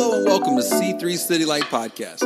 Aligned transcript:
Hello 0.00 0.16
and 0.16 0.26
welcome 0.26 0.54
to 0.54 0.62
C3 0.62 1.16
City 1.16 1.44
Light 1.44 1.64
Podcast. 1.64 2.22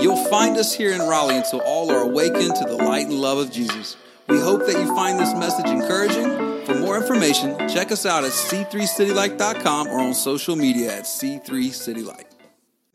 You'll 0.00 0.30
find 0.30 0.56
us 0.56 0.72
here 0.72 0.92
in 0.92 1.00
Raleigh 1.00 1.38
until 1.38 1.58
all 1.62 1.90
are 1.90 2.02
awakened 2.02 2.54
to 2.54 2.64
the 2.64 2.76
light 2.76 3.06
and 3.06 3.20
love 3.20 3.38
of 3.38 3.50
Jesus. 3.50 3.96
We 4.28 4.38
hope 4.38 4.64
that 4.64 4.78
you 4.78 4.86
find 4.94 5.18
this 5.18 5.34
message 5.34 5.66
encouraging. 5.66 6.64
For 6.66 6.76
more 6.76 6.96
information, 6.96 7.68
check 7.68 7.90
us 7.90 8.06
out 8.06 8.22
at 8.22 8.30
c3citylight.com 8.30 9.88
or 9.88 9.98
on 10.02 10.14
social 10.14 10.54
media 10.54 10.98
at 10.98 11.02
C3 11.02 11.72
City 11.72 12.02
Light. 12.02 12.32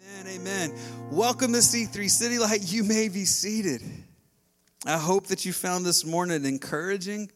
Amen, 0.01 0.39
amen. 0.39 0.77
Welcome 1.11 1.51
to 1.51 1.59
C3 1.59 2.09
City 2.09 2.39
Light. 2.39 2.71
You 2.71 2.85
may 2.85 3.09
be 3.09 3.25
seated. 3.25 3.81
I 4.85 4.97
hope 4.97 5.27
that 5.27 5.43
you 5.43 5.51
found 5.51 5.85
this 5.85 6.05
morning 6.05 6.45
encouraging 6.45 7.31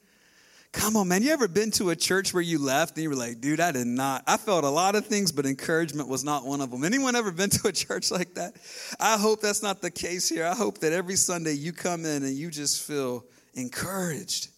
Come 0.75 0.97
on, 0.97 1.07
man. 1.07 1.23
You 1.23 1.31
ever 1.31 1.47
been 1.47 1.71
to 1.71 1.89
a 1.91 1.95
church 1.95 2.33
where 2.33 2.43
you 2.43 2.59
left 2.59 2.95
and 2.95 3.03
you 3.03 3.09
were 3.09 3.15
like, 3.15 3.39
dude, 3.39 3.61
I 3.61 3.71
did 3.71 3.87
not. 3.87 4.23
I 4.27 4.35
felt 4.35 4.65
a 4.65 4.69
lot 4.69 4.95
of 4.95 5.05
things, 5.05 5.31
but 5.31 5.45
encouragement 5.45 6.09
was 6.09 6.25
not 6.25 6.45
one 6.45 6.59
of 6.59 6.69
them. 6.69 6.83
Anyone 6.83 7.15
ever 7.15 7.31
been 7.31 7.49
to 7.51 7.69
a 7.69 7.71
church 7.71 8.11
like 8.11 8.33
that? 8.33 8.55
I 8.99 9.17
hope 9.17 9.39
that's 9.39 9.63
not 9.63 9.81
the 9.81 9.89
case 9.89 10.27
here. 10.27 10.45
I 10.45 10.53
hope 10.53 10.79
that 10.79 10.91
every 10.91 11.15
Sunday 11.15 11.53
you 11.53 11.71
come 11.71 12.05
in 12.05 12.23
and 12.23 12.35
you 12.35 12.51
just 12.51 12.83
feel 12.83 13.23
encouraged. 13.53 14.49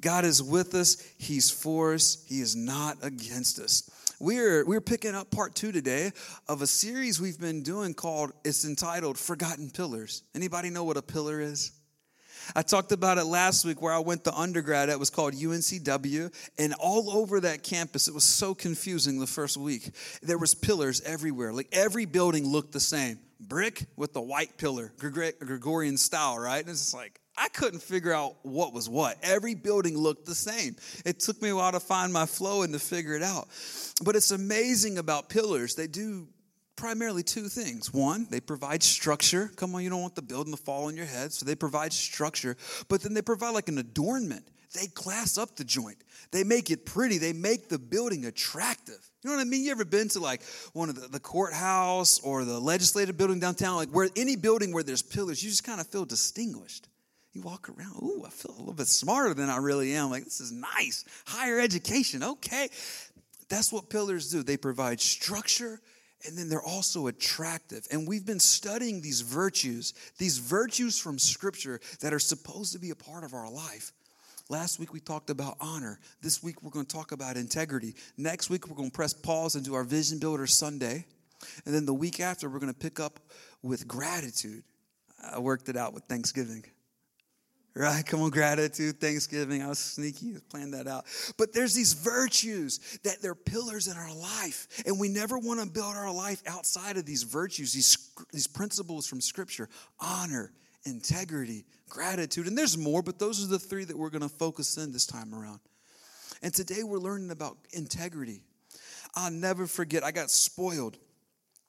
God 0.00 0.24
is 0.24 0.42
with 0.42 0.74
us, 0.74 0.96
He's 1.16 1.48
for 1.48 1.94
us, 1.94 2.24
He 2.26 2.40
is 2.40 2.56
not 2.56 2.98
against 3.02 3.60
us. 3.60 3.88
We're, 4.18 4.66
we're 4.66 4.80
picking 4.80 5.14
up 5.14 5.30
part 5.30 5.54
two 5.54 5.70
today 5.70 6.10
of 6.48 6.60
a 6.60 6.66
series 6.66 7.20
we've 7.20 7.40
been 7.40 7.62
doing 7.62 7.94
called, 7.94 8.32
it's 8.44 8.64
entitled 8.64 9.16
Forgotten 9.16 9.70
Pillars. 9.70 10.24
Anybody 10.34 10.70
know 10.70 10.82
what 10.82 10.96
a 10.96 11.02
pillar 11.02 11.40
is? 11.40 11.70
I 12.54 12.62
talked 12.62 12.92
about 12.92 13.18
it 13.18 13.24
last 13.24 13.64
week 13.64 13.82
where 13.82 13.92
I 13.92 13.98
went 13.98 14.24
to 14.24 14.34
undergrad. 14.34 14.88
It 14.88 14.98
was 14.98 15.10
called 15.10 15.34
UNCW, 15.34 16.32
and 16.58 16.74
all 16.74 17.10
over 17.10 17.40
that 17.40 17.62
campus, 17.62 18.08
it 18.08 18.14
was 18.14 18.24
so 18.24 18.54
confusing 18.54 19.18
the 19.18 19.26
first 19.26 19.56
week. 19.56 19.90
There 20.22 20.38
was 20.38 20.54
pillars 20.54 21.00
everywhere. 21.00 21.52
Like 21.52 21.68
every 21.72 22.04
building 22.04 22.46
looked 22.46 22.72
the 22.72 22.80
same. 22.80 23.18
Brick 23.38 23.86
with 23.96 24.14
the 24.14 24.22
white 24.22 24.56
pillar, 24.56 24.92
Gregorian 24.98 25.98
style, 25.98 26.38
right? 26.38 26.60
And 26.60 26.70
it's 26.70 26.94
like, 26.94 27.20
I 27.36 27.48
couldn't 27.48 27.80
figure 27.80 28.12
out 28.12 28.36
what 28.42 28.72
was 28.72 28.88
what. 28.88 29.18
Every 29.22 29.54
building 29.54 29.96
looked 29.96 30.24
the 30.24 30.34
same. 30.34 30.76
It 31.04 31.20
took 31.20 31.40
me 31.42 31.50
a 31.50 31.56
while 31.56 31.72
to 31.72 31.80
find 31.80 32.12
my 32.12 32.24
flow 32.24 32.62
and 32.62 32.72
to 32.72 32.78
figure 32.78 33.14
it 33.14 33.22
out. 33.22 33.48
But 34.02 34.16
it's 34.16 34.30
amazing 34.30 34.96
about 34.96 35.28
pillars. 35.28 35.74
They 35.74 35.86
do 35.86 36.28
primarily 36.76 37.22
two 37.22 37.48
things. 37.48 37.92
One, 37.92 38.26
they 38.30 38.40
provide 38.40 38.82
structure. 38.82 39.50
Come 39.56 39.74
on, 39.74 39.82
you 39.82 39.90
don't 39.90 40.02
want 40.02 40.14
the 40.14 40.22
building 40.22 40.54
to 40.54 40.62
fall 40.62 40.86
on 40.86 40.96
your 40.96 41.06
head, 41.06 41.32
so 41.32 41.44
they 41.44 41.54
provide 41.54 41.92
structure. 41.92 42.56
But 42.88 43.02
then 43.02 43.14
they 43.14 43.22
provide 43.22 43.50
like 43.50 43.68
an 43.68 43.78
adornment. 43.78 44.46
They 44.74 44.88
class 44.88 45.38
up 45.38 45.56
the 45.56 45.64
joint. 45.64 45.96
They 46.32 46.44
make 46.44 46.70
it 46.70 46.84
pretty. 46.84 47.18
They 47.18 47.32
make 47.32 47.68
the 47.68 47.78
building 47.78 48.26
attractive. 48.26 48.98
You 49.22 49.30
know 49.30 49.36
what 49.36 49.42
I 49.42 49.44
mean? 49.44 49.64
You 49.64 49.70
ever 49.70 49.84
been 49.84 50.08
to 50.10 50.20
like 50.20 50.42
one 50.74 50.90
of 50.90 51.00
the, 51.00 51.08
the 51.08 51.20
courthouse 51.20 52.20
or 52.20 52.44
the 52.44 52.60
legislative 52.60 53.16
building 53.16 53.40
downtown? 53.40 53.76
Like 53.76 53.88
where 53.90 54.08
any 54.16 54.36
building 54.36 54.72
where 54.72 54.82
there's 54.82 55.02
pillars, 55.02 55.42
you 55.42 55.48
just 55.48 55.64
kind 55.64 55.80
of 55.80 55.86
feel 55.86 56.04
distinguished. 56.04 56.88
You 57.32 57.42
walk 57.42 57.68
around, 57.68 58.02
ooh, 58.02 58.24
I 58.26 58.30
feel 58.30 58.54
a 58.56 58.58
little 58.58 58.74
bit 58.74 58.86
smarter 58.86 59.34
than 59.34 59.50
I 59.50 59.58
really 59.58 59.94
am. 59.94 60.10
Like, 60.10 60.24
this 60.24 60.40
is 60.40 60.52
nice. 60.52 61.04
Higher 61.26 61.60
education, 61.60 62.22
okay. 62.22 62.68
That's 63.50 63.70
what 63.70 63.90
pillars 63.90 64.30
do. 64.30 64.42
They 64.42 64.56
provide 64.56 65.00
structure 65.00 65.80
and 66.26 66.36
then 66.36 66.48
they're 66.48 66.62
also 66.62 67.06
attractive. 67.06 67.86
And 67.90 68.06
we've 68.06 68.26
been 68.26 68.40
studying 68.40 69.00
these 69.00 69.20
virtues, 69.20 69.94
these 70.18 70.38
virtues 70.38 70.98
from 70.98 71.18
Scripture 71.18 71.80
that 72.00 72.12
are 72.12 72.18
supposed 72.18 72.72
to 72.72 72.78
be 72.78 72.90
a 72.90 72.96
part 72.96 73.24
of 73.24 73.34
our 73.34 73.50
life. 73.50 73.92
Last 74.48 74.78
week 74.78 74.92
we 74.92 75.00
talked 75.00 75.30
about 75.30 75.56
honor. 75.60 75.98
This 76.22 76.42
week 76.42 76.62
we're 76.62 76.70
going 76.70 76.86
to 76.86 76.96
talk 76.96 77.12
about 77.12 77.36
integrity. 77.36 77.94
Next 78.16 78.48
week 78.48 78.68
we're 78.68 78.76
going 78.76 78.90
to 78.90 78.94
press 78.94 79.12
pause 79.12 79.56
and 79.56 79.64
do 79.64 79.74
our 79.74 79.84
Vision 79.84 80.18
Builder 80.18 80.46
Sunday. 80.46 81.04
And 81.64 81.74
then 81.74 81.84
the 81.84 81.94
week 81.94 82.20
after 82.20 82.48
we're 82.48 82.60
going 82.60 82.72
to 82.72 82.78
pick 82.78 83.00
up 83.00 83.20
with 83.62 83.88
gratitude. 83.88 84.62
I 85.32 85.38
worked 85.40 85.68
it 85.68 85.76
out 85.76 85.94
with 85.94 86.04
Thanksgiving 86.04 86.64
right? 87.76 88.04
Come 88.04 88.22
on, 88.22 88.30
gratitude, 88.30 89.00
Thanksgiving. 89.00 89.62
I 89.62 89.68
was 89.68 89.78
sneaky, 89.78 90.36
planned 90.50 90.72
that 90.74 90.86
out. 90.86 91.04
But 91.36 91.52
there's 91.52 91.74
these 91.74 91.92
virtues 91.92 92.98
that 93.04 93.20
they're 93.20 93.34
pillars 93.34 93.86
in 93.86 93.96
our 93.96 94.14
life. 94.14 94.82
And 94.86 94.98
we 94.98 95.08
never 95.08 95.38
want 95.38 95.60
to 95.60 95.66
build 95.66 95.94
our 95.94 96.12
life 96.12 96.42
outside 96.46 96.96
of 96.96 97.04
these 97.04 97.22
virtues, 97.22 97.72
these, 97.72 98.10
these 98.32 98.46
principles 98.46 99.06
from 99.06 99.20
Scripture 99.20 99.68
honor, 100.00 100.52
integrity, 100.84 101.66
gratitude. 101.88 102.46
And 102.46 102.56
there's 102.56 102.78
more, 102.78 103.02
but 103.02 103.18
those 103.18 103.44
are 103.44 103.48
the 103.48 103.58
three 103.58 103.84
that 103.84 103.96
we're 103.96 104.10
going 104.10 104.22
to 104.22 104.28
focus 104.28 104.78
in 104.78 104.92
this 104.92 105.06
time 105.06 105.34
around. 105.34 105.60
And 106.42 106.54
today 106.54 106.82
we're 106.82 106.98
learning 106.98 107.30
about 107.30 107.58
integrity. 107.72 108.40
I'll 109.14 109.30
never 109.30 109.66
forget, 109.66 110.02
I 110.02 110.12
got 110.12 110.30
spoiled 110.30 110.98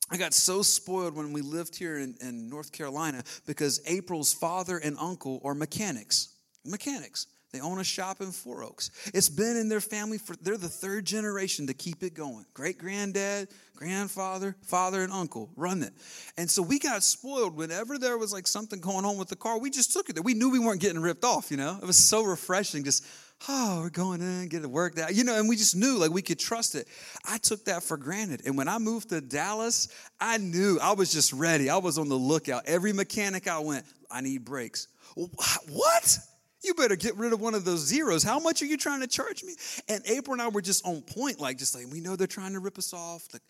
I 0.09 0.17
got 0.17 0.33
so 0.33 0.61
spoiled 0.61 1.15
when 1.15 1.33
we 1.33 1.41
lived 1.41 1.75
here 1.75 1.97
in, 1.97 2.15
in, 2.21 2.49
North 2.49 2.71
Carolina 2.71 3.23
because 3.45 3.81
April's 3.85 4.33
father 4.33 4.77
and 4.77 4.97
uncle 4.99 5.41
are 5.43 5.53
mechanics. 5.53 6.29
Mechanics. 6.63 7.27
They 7.51 7.61
own 7.61 7.79
a 7.79 7.83
shop 7.83 8.21
in 8.21 8.31
Four 8.31 8.63
Oaks. 8.63 8.91
It's 9.13 9.29
been 9.29 9.55
in 9.55 9.69
their 9.69 9.81
family 9.81 10.17
for, 10.17 10.35
they're 10.41 10.57
the 10.57 10.67
third 10.67 11.05
generation 11.05 11.67
to 11.67 11.73
keep 11.73 12.03
it 12.03 12.13
going. 12.13 12.45
Great 12.53 12.77
granddad, 12.77 13.47
grandfather, 13.75 14.55
father, 14.63 15.01
and 15.01 15.13
uncle 15.13 15.49
run 15.55 15.81
it. 15.81 15.93
And 16.37 16.49
so 16.51 16.61
we 16.61 16.77
got 16.77 17.03
spoiled 17.03 17.55
whenever 17.55 17.97
there 17.97 18.17
was 18.17 18.33
like 18.33 18.47
something 18.47 18.81
going 18.81 19.05
on 19.05 19.17
with 19.17 19.29
the 19.29 19.37
car, 19.37 19.59
we 19.59 19.69
just 19.69 19.93
took 19.93 20.09
it 20.09 20.13
there. 20.13 20.23
We 20.23 20.33
knew 20.33 20.49
we 20.49 20.59
weren't 20.59 20.81
getting 20.81 21.01
ripped 21.01 21.23
off, 21.23 21.49
you 21.49 21.57
know? 21.57 21.79
It 21.81 21.85
was 21.85 21.97
so 21.97 22.23
refreshing 22.23 22.83
just 22.83 23.05
oh, 23.47 23.81
we're 23.81 23.89
going 23.89 24.21
in, 24.21 24.47
get 24.47 24.63
it 24.63 24.69
worked 24.69 24.99
out. 24.99 25.13
You 25.13 25.23
know, 25.23 25.37
and 25.37 25.47
we 25.47 25.55
just 25.55 25.75
knew 25.75 25.97
like 25.97 26.11
we 26.11 26.21
could 26.21 26.39
trust 26.39 26.75
it. 26.75 26.87
I 27.25 27.37
took 27.37 27.65
that 27.65 27.83
for 27.83 27.97
granted. 27.97 28.41
And 28.45 28.57
when 28.57 28.67
I 28.67 28.77
moved 28.77 29.09
to 29.09 29.21
Dallas, 29.21 29.87
I 30.19 30.37
knew 30.37 30.79
I 30.81 30.93
was 30.93 31.11
just 31.11 31.33
ready. 31.33 31.69
I 31.69 31.77
was 31.77 31.97
on 31.97 32.09
the 32.09 32.15
lookout. 32.15 32.63
Every 32.65 32.93
mechanic 32.93 33.47
I 33.47 33.59
went, 33.59 33.85
I 34.09 34.21
need 34.21 34.45
brakes. 34.45 34.87
What? 35.15 36.17
You 36.63 36.73
better 36.73 36.95
get 36.95 37.15
rid 37.15 37.33
of 37.33 37.39
one 37.39 37.53
of 37.53 37.65
those 37.65 37.79
zeros. 37.79 38.23
How 38.23 38.39
much 38.39 38.61
are 38.61 38.65
you 38.65 38.77
trying 38.77 39.01
to 39.01 39.07
charge 39.07 39.43
me? 39.43 39.53
And 39.87 40.03
April 40.07 40.33
and 40.33 40.41
I 40.41 40.49
were 40.49 40.61
just 40.61 40.85
on 40.85 41.01
point, 41.01 41.39
like 41.39 41.57
just 41.57 41.75
like 41.75 41.85
we 41.91 42.01
know 42.01 42.15
they're 42.15 42.27
trying 42.27 42.53
to 42.53 42.59
rip 42.59 42.77
us 42.77 42.93
off. 42.93 43.27
Like, 43.31 43.43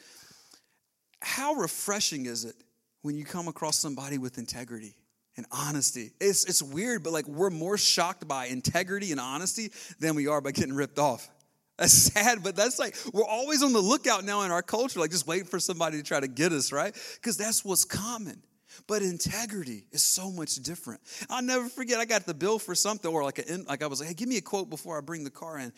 how 1.22 1.54
refreshing 1.54 2.26
is 2.26 2.46
it 2.46 2.56
when 3.02 3.18
you 3.18 3.26
come 3.26 3.48
across 3.48 3.78
somebody 3.78 4.18
with 4.18 4.38
integrity? 4.38 4.94
And 5.38 5.46
honesty. 5.52 6.12
It's, 6.20 6.46
it's 6.46 6.62
weird, 6.62 7.04
but 7.04 7.14
like 7.14 7.28
we're 7.28 7.50
more 7.50 7.78
shocked 7.78 8.28
by 8.28 8.48
integrity 8.48 9.12
and 9.12 9.20
honesty 9.20 9.72
than 10.00 10.16
we 10.16 10.28
are 10.28 10.42
by 10.42 10.52
getting 10.52 10.74
ripped 10.74 11.00
off. 11.00 11.30
That's 11.78 11.94
sad, 12.14 12.44
but 12.44 12.56
that's 12.56 12.80
like 12.80 12.96
we're 13.14 13.26
always 13.26 13.64
on 13.64 13.72
the 13.72 13.80
lookout 13.80 14.26
now 14.26 14.42
in 14.42 14.52
our 14.52 14.64
culture, 14.64 15.00
like 15.00 15.12
just 15.12 15.28
waiting 15.28 15.46
for 15.46 15.60
somebody 15.60 15.98
to 15.98 16.04
try 16.04 16.20
to 16.20 16.28
get 16.28 16.52
us, 16.52 16.72
right? 16.72 16.94
Because 17.16 17.38
that's 17.38 17.64
what's 17.64 17.86
common. 17.86 18.42
But 18.86 19.02
integrity 19.02 19.86
is 19.92 20.04
so 20.04 20.30
much 20.30 20.56
different. 20.58 21.02
I'll 21.30 21.42
never 21.42 21.68
forget. 21.68 22.00
I 22.00 22.06
got 22.06 22.26
the 22.26 22.34
bill 22.34 22.60
for 22.60 22.76
something, 22.76 23.12
or 23.12 23.24
like 23.24 23.40
a, 23.40 23.58
like 23.68 23.82
I 23.82 23.88
was 23.88 24.00
like, 24.00 24.10
"Hey, 24.10 24.14
give 24.14 24.30
me 24.30 24.38
a 24.38 24.42
quote 24.42 24.70
before 24.70 24.98
I 24.98 25.02
bring 25.02 25.24
the 25.24 25.32
car 25.32 25.58
in," 25.58 25.74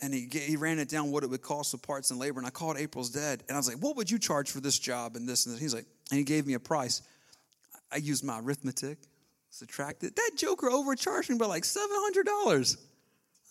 and 0.00 0.14
he 0.14 0.28
he 0.30 0.56
ran 0.56 0.78
it 0.78 0.88
down 0.88 1.10
what 1.10 1.24
it 1.24 1.30
would 1.30 1.42
cost 1.42 1.72
with 1.72 1.82
parts 1.82 2.10
and 2.10 2.20
labor. 2.20 2.38
And 2.38 2.46
I 2.46 2.50
called 2.50 2.76
April's 2.76 3.10
dad, 3.10 3.42
and 3.48 3.56
I 3.56 3.58
was 3.58 3.66
like, 3.66 3.78
"What 3.78 3.96
would 3.96 4.10
you 4.10 4.18
charge 4.18 4.50
for 4.50 4.60
this 4.60 4.78
job 4.78 5.16
and 5.16 5.28
this 5.28 5.46
and 5.46 5.54
this?" 5.54 5.60
He's 5.60 5.74
like, 5.74 5.86
and 6.10 6.18
he 6.18 6.24
gave 6.24 6.46
me 6.46 6.54
a 6.54 6.60
price. 6.60 7.02
I 7.94 7.98
used 7.98 8.24
my 8.24 8.40
arithmetic, 8.40 8.98
subtracted. 9.50 10.16
That 10.16 10.32
joker 10.36 10.68
overcharged 10.68 11.30
me 11.30 11.38
by 11.38 11.46
like 11.46 11.62
$700. 11.62 12.76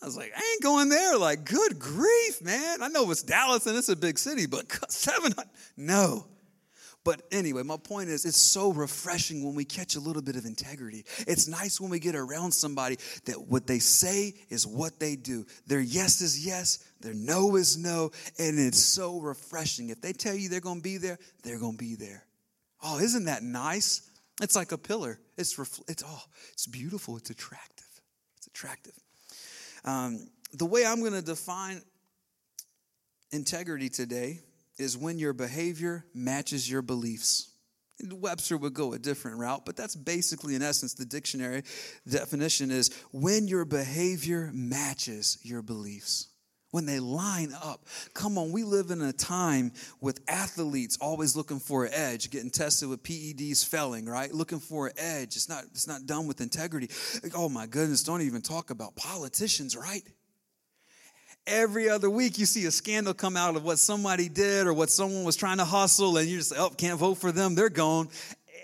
I 0.02 0.06
was 0.06 0.18
like, 0.18 0.34
I 0.36 0.52
ain't 0.52 0.62
going 0.62 0.90
there. 0.90 1.18
Like, 1.18 1.46
good 1.46 1.80
grief, 1.80 2.42
man. 2.42 2.84
I 2.84 2.90
know 2.90 3.10
it's 3.10 3.24
Dallas 3.24 3.66
and 3.68 3.78
it's 3.78 3.88
a 3.88 3.96
big 3.96 4.20
city, 4.20 4.46
but 4.46 4.66
700 4.92 5.48
no. 5.78 6.26
But 7.06 7.22
anyway, 7.32 7.64
my 7.64 7.78
point 7.78 8.10
is, 8.10 8.24
it's 8.26 8.40
so 8.40 8.72
refreshing 8.72 9.46
when 9.46 9.56
we 9.56 9.66
catch 9.66 9.96
a 9.96 10.00
little 10.00 10.22
bit 10.22 10.38
of 10.38 10.46
integrity. 10.46 11.04
It's 11.20 11.48
nice 11.48 11.80
when 11.80 11.90
we 11.90 12.00
get 12.00 12.16
around 12.16 12.54
somebody 12.54 12.98
that 13.26 13.48
what 13.48 13.68
they 13.68 13.80
say 13.80 14.34
is 14.50 14.66
what 14.66 15.00
they 15.00 15.18
do. 15.18 15.46
Their 15.68 15.82
yes 15.82 16.22
is 16.22 16.46
yes, 16.46 16.80
their 17.02 17.14
no 17.14 17.58
is 17.58 17.78
no, 17.78 18.12
and 18.40 18.58
it's 18.58 18.80
so 18.80 19.20
refreshing. 19.20 19.90
If 19.90 20.02
they 20.02 20.14
tell 20.14 20.36
you 20.36 20.48
they're 20.48 20.62
going 20.62 20.80
to 20.80 20.84
be 20.84 20.98
there, 20.98 21.20
they're 21.44 21.60
going 21.60 21.78
to 21.78 21.84
be 21.84 21.96
there. 21.96 22.24
Oh, 22.82 23.00
isn't 23.00 23.26
that 23.26 23.44
nice? 23.44 24.10
It's 24.42 24.56
like 24.56 24.72
a 24.72 24.78
pillar. 24.78 25.20
It's 25.38 25.58
it's 25.88 26.04
oh, 26.06 26.24
it's 26.54 26.66
beautiful. 26.68 27.18
It's 27.18 27.30
attractive. 27.30 28.02
It's 28.38 28.48
attractive. 28.48 28.94
Um, 29.86 30.28
the 30.54 30.66
way 30.66 30.86
I'm 30.86 31.00
going 31.00 31.14
to 31.14 31.22
define 31.22 31.82
integrity 33.32 33.90
today 33.90 34.40
is 34.78 34.98
when 34.98 35.20
your 35.20 35.34
behavior 35.34 36.06
matches 36.14 36.70
your 36.70 36.82
beliefs. 36.82 37.50
Webster 38.12 38.58
would 38.58 38.74
go 38.74 38.94
a 38.94 39.00
different 39.00 39.38
route, 39.38 39.66
but 39.66 39.78
that's 39.78 39.96
basically, 39.96 40.56
in 40.56 40.62
essence, 40.62 40.94
the 40.94 41.06
dictionary 41.06 41.64
definition 42.08 42.72
is 42.72 42.90
when 43.12 43.48
your 43.48 43.66
behavior 43.66 44.50
matches 44.54 45.38
your 45.44 45.62
beliefs 45.62 46.28
when 46.74 46.88
they 46.88 47.00
line 47.00 47.54
up. 47.64 47.86
Come 48.16 48.36
on, 48.36 48.52
we 48.52 48.64
live 48.64 48.90
in 48.90 49.00
a 49.04 49.14
time 49.14 49.72
with 50.02 50.22
athletes 50.28 50.98
always 51.00 51.36
looking 51.36 51.60
for 51.60 51.86
an 51.86 51.94
edge, 51.94 52.32
getting 52.32 52.50
tested 52.50 52.90
with 52.90 53.04
PEDs 53.04 53.64
failing, 53.64 54.08
right? 54.08 54.34
Looking 54.34 54.60
for 54.60 54.88
an 54.88 54.94
edge. 54.98 55.36
It's 55.36 55.48
not, 55.48 55.66
it's 55.66 55.88
not 55.88 56.08
done 56.08 56.26
with 56.26 56.42
integrity. 56.42 56.90
Oh 57.36 57.48
my 57.48 57.68
goodness, 57.68 58.02
don't 58.02 58.24
even 58.24 58.42
talk 58.42 58.72
about 58.72 58.96
politicians, 58.96 59.78
right? 59.78 60.02
Every 61.46 61.90
other 61.90 62.10
week, 62.10 62.40
you 62.40 62.48
see 62.48 62.66
a 62.66 62.72
scandal 62.72 63.14
come 63.14 63.38
out 63.38 63.56
of 63.56 63.64
what 63.64 63.78
somebody 63.78 64.28
did 64.28 64.66
or 64.66 64.74
what 64.74 64.90
someone 64.90 65.26
was 65.26 65.36
trying 65.36 65.60
to 65.60 65.66
hustle, 65.66 66.18
and 66.18 66.28
you 66.28 66.38
just, 66.38 66.54
oh, 66.58 66.72
can't 66.72 66.98
vote 66.98 67.20
for 67.20 67.32
them, 67.32 67.54
they're 67.54 67.70
gone. 67.70 68.10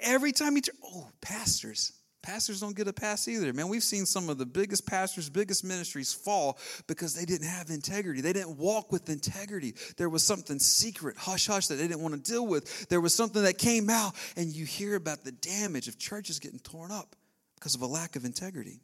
Every 0.01 0.31
time 0.31 0.55
you 0.55 0.63
turn, 0.63 0.75
oh, 0.83 1.09
pastors. 1.21 1.91
Pastors 2.21 2.59
don't 2.59 2.75
get 2.75 2.87
a 2.87 2.93
pass 2.93 3.27
either. 3.29 3.53
Man, 3.53 3.69
we've 3.69 3.83
seen 3.83 4.05
some 4.05 4.27
of 4.27 4.37
the 4.37 4.45
biggest 4.45 4.85
pastors, 4.85 5.29
biggest 5.29 5.63
ministries 5.63 6.13
fall 6.13 6.57
because 6.85 7.13
they 7.13 7.23
didn't 7.23 7.47
have 7.47 7.69
integrity. 7.69 8.19
They 8.19 8.33
didn't 8.33 8.57
walk 8.57 8.91
with 8.91 9.09
integrity. 9.09 9.73
There 9.95 10.09
was 10.09 10.23
something 10.23 10.59
secret, 10.59 11.15
hush 11.17 11.47
hush, 11.47 11.67
that 11.67 11.75
they 11.75 11.87
didn't 11.87 12.01
want 12.01 12.13
to 12.15 12.31
deal 12.31 12.45
with. 12.45 12.89
There 12.89 12.99
was 12.99 13.15
something 13.15 13.43
that 13.43 13.57
came 13.57 13.89
out, 13.89 14.15
and 14.35 14.53
you 14.53 14.65
hear 14.65 14.95
about 14.95 15.23
the 15.23 15.31
damage 15.31 15.87
of 15.87 15.97
churches 15.97 16.39
getting 16.39 16.59
torn 16.59 16.91
up 16.91 17.15
because 17.55 17.73
of 17.73 17.81
a 17.81 17.87
lack 17.87 18.17
of 18.17 18.25
integrity. 18.25 18.81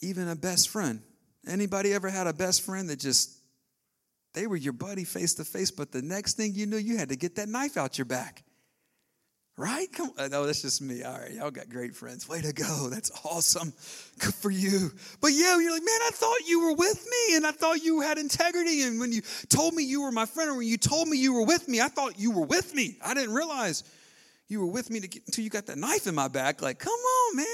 Even 0.00 0.28
a 0.28 0.36
best 0.36 0.68
friend. 0.68 1.02
Anybody 1.46 1.92
ever 1.92 2.08
had 2.08 2.28
a 2.28 2.32
best 2.32 2.62
friend 2.62 2.88
that 2.88 3.00
just 3.00 3.36
they 4.34 4.46
were 4.46 4.56
your 4.56 4.74
buddy 4.74 5.04
face 5.04 5.34
to 5.34 5.44
face, 5.44 5.72
but 5.72 5.90
the 5.90 6.02
next 6.02 6.36
thing 6.36 6.54
you 6.54 6.66
knew, 6.66 6.76
you 6.76 6.98
had 6.98 7.08
to 7.08 7.16
get 7.16 7.34
that 7.36 7.48
knife 7.48 7.76
out 7.76 7.98
your 7.98 8.04
back. 8.04 8.44
Right? 9.58 9.92
Come 9.92 10.12
on. 10.16 10.30
No, 10.30 10.46
that's 10.46 10.62
just 10.62 10.80
me. 10.80 11.02
All 11.02 11.18
right. 11.18 11.32
Y'all 11.32 11.50
got 11.50 11.68
great 11.68 11.92
friends. 11.92 12.28
Way 12.28 12.40
to 12.42 12.52
go. 12.52 12.88
That's 12.88 13.10
awesome. 13.24 13.72
Good 14.20 14.34
for 14.34 14.52
you. 14.52 14.92
But 15.20 15.32
yeah, 15.32 15.58
you're 15.58 15.72
like, 15.72 15.82
man, 15.82 16.00
I 16.06 16.10
thought 16.12 16.46
you 16.46 16.60
were 16.60 16.74
with 16.74 17.04
me 17.04 17.36
and 17.36 17.44
I 17.44 17.50
thought 17.50 17.82
you 17.82 18.00
had 18.00 18.18
integrity. 18.18 18.82
And 18.82 19.00
when 19.00 19.10
you 19.10 19.20
told 19.48 19.74
me 19.74 19.82
you 19.82 20.02
were 20.02 20.12
my 20.12 20.26
friend 20.26 20.48
or 20.48 20.56
when 20.58 20.68
you 20.68 20.76
told 20.76 21.08
me 21.08 21.18
you 21.18 21.34
were 21.34 21.44
with 21.44 21.66
me, 21.66 21.80
I 21.80 21.88
thought 21.88 22.20
you 22.20 22.30
were 22.30 22.46
with 22.46 22.72
me. 22.72 22.98
I 23.04 23.14
didn't 23.14 23.34
realize 23.34 23.82
you 24.46 24.60
were 24.60 24.70
with 24.70 24.90
me 24.90 25.00
get, 25.00 25.26
until 25.26 25.42
you 25.42 25.50
got 25.50 25.66
that 25.66 25.76
knife 25.76 26.06
in 26.06 26.14
my 26.14 26.28
back. 26.28 26.62
Like, 26.62 26.78
come 26.78 26.92
on, 26.92 27.36
man. 27.36 27.46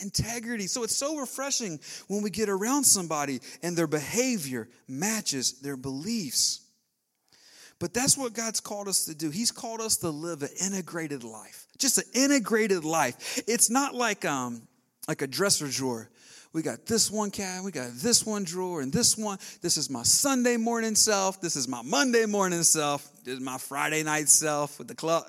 Integrity. 0.00 0.68
So 0.68 0.84
it's 0.84 0.96
so 0.96 1.16
refreshing 1.16 1.80
when 2.06 2.22
we 2.22 2.30
get 2.30 2.48
around 2.48 2.84
somebody 2.84 3.40
and 3.64 3.76
their 3.76 3.88
behavior 3.88 4.68
matches 4.86 5.60
their 5.60 5.76
beliefs. 5.76 6.60
But 7.80 7.94
that's 7.94 8.18
what 8.18 8.32
God's 8.32 8.60
called 8.60 8.88
us 8.88 9.04
to 9.04 9.14
do. 9.14 9.30
He's 9.30 9.52
called 9.52 9.80
us 9.80 9.98
to 9.98 10.10
live 10.10 10.42
an 10.42 10.48
integrated 10.60 11.22
life. 11.22 11.66
Just 11.78 11.98
an 11.98 12.04
integrated 12.12 12.84
life. 12.84 13.40
It's 13.46 13.70
not 13.70 13.94
like 13.94 14.24
um 14.24 14.62
like 15.06 15.22
a 15.22 15.26
dresser 15.26 15.68
drawer. 15.68 16.08
We 16.52 16.62
got 16.62 16.86
this 16.86 17.10
one 17.10 17.30
cat, 17.30 17.62
we 17.62 17.70
got 17.70 17.90
this 17.92 18.24
one 18.24 18.42
drawer, 18.42 18.80
and 18.80 18.92
this 18.92 19.16
one. 19.16 19.38
This 19.60 19.76
is 19.76 19.90
my 19.90 20.02
Sunday 20.02 20.56
morning 20.56 20.94
self. 20.94 21.40
This 21.40 21.56
is 21.56 21.68
my 21.68 21.82
Monday 21.82 22.26
morning 22.26 22.62
self. 22.62 23.08
This 23.22 23.34
is 23.34 23.40
my 23.40 23.58
Friday 23.58 24.02
night 24.02 24.28
self 24.28 24.78
with 24.78 24.88
the 24.88 24.94
club. 24.94 25.24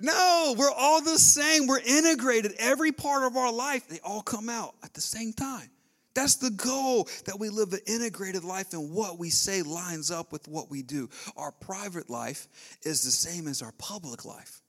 No, 0.00 0.54
we're 0.56 0.70
all 0.70 1.02
the 1.02 1.18
same. 1.18 1.66
We're 1.66 1.78
integrated. 1.78 2.54
Every 2.58 2.90
part 2.90 3.24
of 3.24 3.36
our 3.36 3.52
life, 3.52 3.88
they 3.88 4.00
all 4.04 4.22
come 4.22 4.48
out 4.48 4.74
at 4.82 4.94
the 4.94 5.00
same 5.00 5.32
time. 5.32 5.68
That's 6.14 6.36
the 6.36 6.50
goal 6.50 7.08
that 7.24 7.38
we 7.38 7.48
live 7.48 7.72
an 7.72 7.80
integrated 7.86 8.44
life 8.44 8.72
and 8.72 8.92
what 8.92 9.18
we 9.18 9.30
say 9.30 9.62
lines 9.62 10.10
up 10.10 10.32
with 10.32 10.46
what 10.46 10.70
we 10.70 10.82
do. 10.82 11.08
Our 11.36 11.52
private 11.52 12.10
life 12.10 12.48
is 12.82 13.02
the 13.02 13.10
same 13.10 13.48
as 13.48 13.62
our 13.62 13.72
public 13.78 14.24
life. 14.24 14.60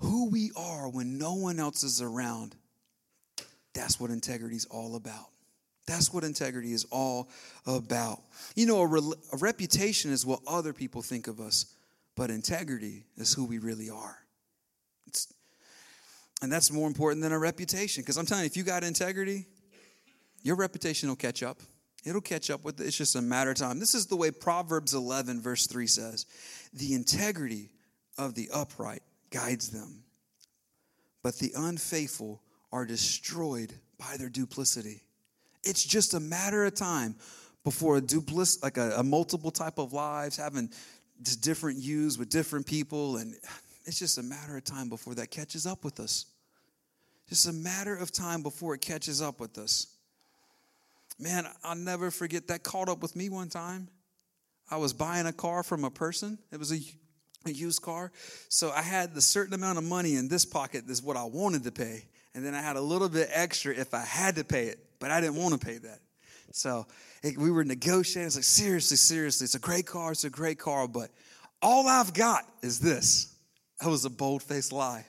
Who 0.00 0.30
we 0.30 0.52
are 0.56 0.88
when 0.88 1.18
no 1.18 1.34
one 1.34 1.58
else 1.58 1.82
is 1.82 2.00
around, 2.00 2.54
that's 3.74 3.98
what 3.98 4.10
integrity 4.10 4.56
is 4.56 4.66
all 4.66 4.96
about. 4.96 5.28
That's 5.86 6.12
what 6.12 6.22
integrity 6.22 6.72
is 6.72 6.84
all 6.90 7.30
about. 7.66 8.20
You 8.54 8.66
know, 8.66 8.80
a, 8.82 8.86
re- 8.86 9.14
a 9.32 9.38
reputation 9.38 10.12
is 10.12 10.26
what 10.26 10.40
other 10.46 10.74
people 10.74 11.00
think 11.00 11.26
of 11.26 11.40
us, 11.40 11.74
but 12.14 12.30
integrity 12.30 13.04
is 13.16 13.32
who 13.32 13.46
we 13.46 13.58
really 13.58 13.88
are. 13.88 14.18
And 16.40 16.52
that's 16.52 16.70
more 16.70 16.86
important 16.86 17.22
than 17.22 17.32
a 17.32 17.38
reputation. 17.38 18.02
Because 18.02 18.16
I'm 18.16 18.26
telling 18.26 18.44
you, 18.44 18.46
if 18.46 18.56
you 18.56 18.62
got 18.62 18.84
integrity, 18.84 19.46
your 20.42 20.56
reputation 20.56 21.08
will 21.08 21.16
catch 21.16 21.42
up. 21.42 21.58
It'll 22.04 22.20
catch 22.20 22.50
up 22.50 22.64
with 22.64 22.80
it. 22.80 22.86
It's 22.86 22.96
just 22.96 23.16
a 23.16 23.22
matter 23.22 23.50
of 23.50 23.56
time. 23.56 23.80
This 23.80 23.94
is 23.94 24.06
the 24.06 24.16
way 24.16 24.30
Proverbs 24.30 24.94
11, 24.94 25.40
verse 25.40 25.66
3 25.66 25.86
says 25.86 26.26
The 26.72 26.94
integrity 26.94 27.70
of 28.16 28.34
the 28.34 28.48
upright 28.52 29.02
guides 29.30 29.70
them, 29.70 30.04
but 31.22 31.38
the 31.38 31.52
unfaithful 31.56 32.40
are 32.72 32.86
destroyed 32.86 33.72
by 33.98 34.16
their 34.16 34.28
duplicity. 34.28 35.02
It's 35.64 35.84
just 35.84 36.14
a 36.14 36.20
matter 36.20 36.64
of 36.64 36.74
time 36.74 37.16
before 37.64 37.96
a 37.96 38.00
duplic, 38.00 38.62
like 38.62 38.76
a, 38.76 38.92
a 38.96 39.02
multiple 39.02 39.50
type 39.50 39.78
of 39.78 39.92
lives, 39.92 40.36
having 40.36 40.70
just 41.22 41.42
different 41.42 41.78
yous 41.78 42.16
with 42.16 42.30
different 42.30 42.66
people, 42.66 43.16
and 43.16 43.34
it's 43.88 43.98
just 43.98 44.18
a 44.18 44.22
matter 44.22 44.54
of 44.54 44.64
time 44.64 44.90
before 44.90 45.14
that 45.14 45.30
catches 45.30 45.66
up 45.66 45.82
with 45.82 45.98
us. 45.98 46.26
Just 47.30 47.48
a 47.48 47.52
matter 47.52 47.96
of 47.96 48.12
time 48.12 48.42
before 48.42 48.74
it 48.74 48.82
catches 48.82 49.22
up 49.22 49.40
with 49.40 49.56
us. 49.56 49.86
Man, 51.18 51.46
I'll 51.64 51.74
never 51.74 52.10
forget 52.10 52.48
that 52.48 52.62
caught 52.62 52.90
up 52.90 53.00
with 53.00 53.16
me 53.16 53.30
one 53.30 53.48
time. 53.48 53.88
I 54.70 54.76
was 54.76 54.92
buying 54.92 55.26
a 55.26 55.32
car 55.32 55.62
from 55.62 55.84
a 55.84 55.90
person. 55.90 56.38
It 56.52 56.58
was 56.58 56.70
a, 56.70 56.78
a 57.46 57.50
used 57.50 57.80
car. 57.80 58.12
So 58.50 58.70
I 58.70 58.82
had 58.82 59.14
the 59.14 59.22
certain 59.22 59.54
amount 59.54 59.78
of 59.78 59.84
money 59.84 60.16
in 60.16 60.28
this 60.28 60.44
pocket, 60.44 60.84
is 60.88 61.02
what 61.02 61.16
I 61.16 61.24
wanted 61.24 61.64
to 61.64 61.72
pay. 61.72 62.04
And 62.34 62.44
then 62.44 62.54
I 62.54 62.60
had 62.60 62.76
a 62.76 62.80
little 62.82 63.08
bit 63.08 63.30
extra 63.32 63.74
if 63.74 63.94
I 63.94 64.04
had 64.04 64.36
to 64.36 64.44
pay 64.44 64.66
it, 64.66 64.78
but 65.00 65.10
I 65.10 65.22
didn't 65.22 65.36
want 65.36 65.58
to 65.58 65.66
pay 65.66 65.78
that. 65.78 66.00
So 66.52 66.86
it, 67.22 67.38
we 67.38 67.50
were 67.50 67.64
negotiating. 67.64 68.26
It's 68.26 68.36
like, 68.36 68.44
seriously, 68.44 68.98
seriously, 68.98 69.46
it's 69.46 69.54
a 69.54 69.58
great 69.58 69.86
car, 69.86 70.12
it's 70.12 70.24
a 70.24 70.30
great 70.30 70.58
car, 70.58 70.86
but 70.86 71.10
all 71.62 71.88
I've 71.88 72.12
got 72.12 72.44
is 72.62 72.80
this. 72.80 73.34
That 73.80 73.88
was 73.88 74.04
a 74.04 74.10
bold 74.10 74.42
faced 74.42 74.72
lie 74.72 75.06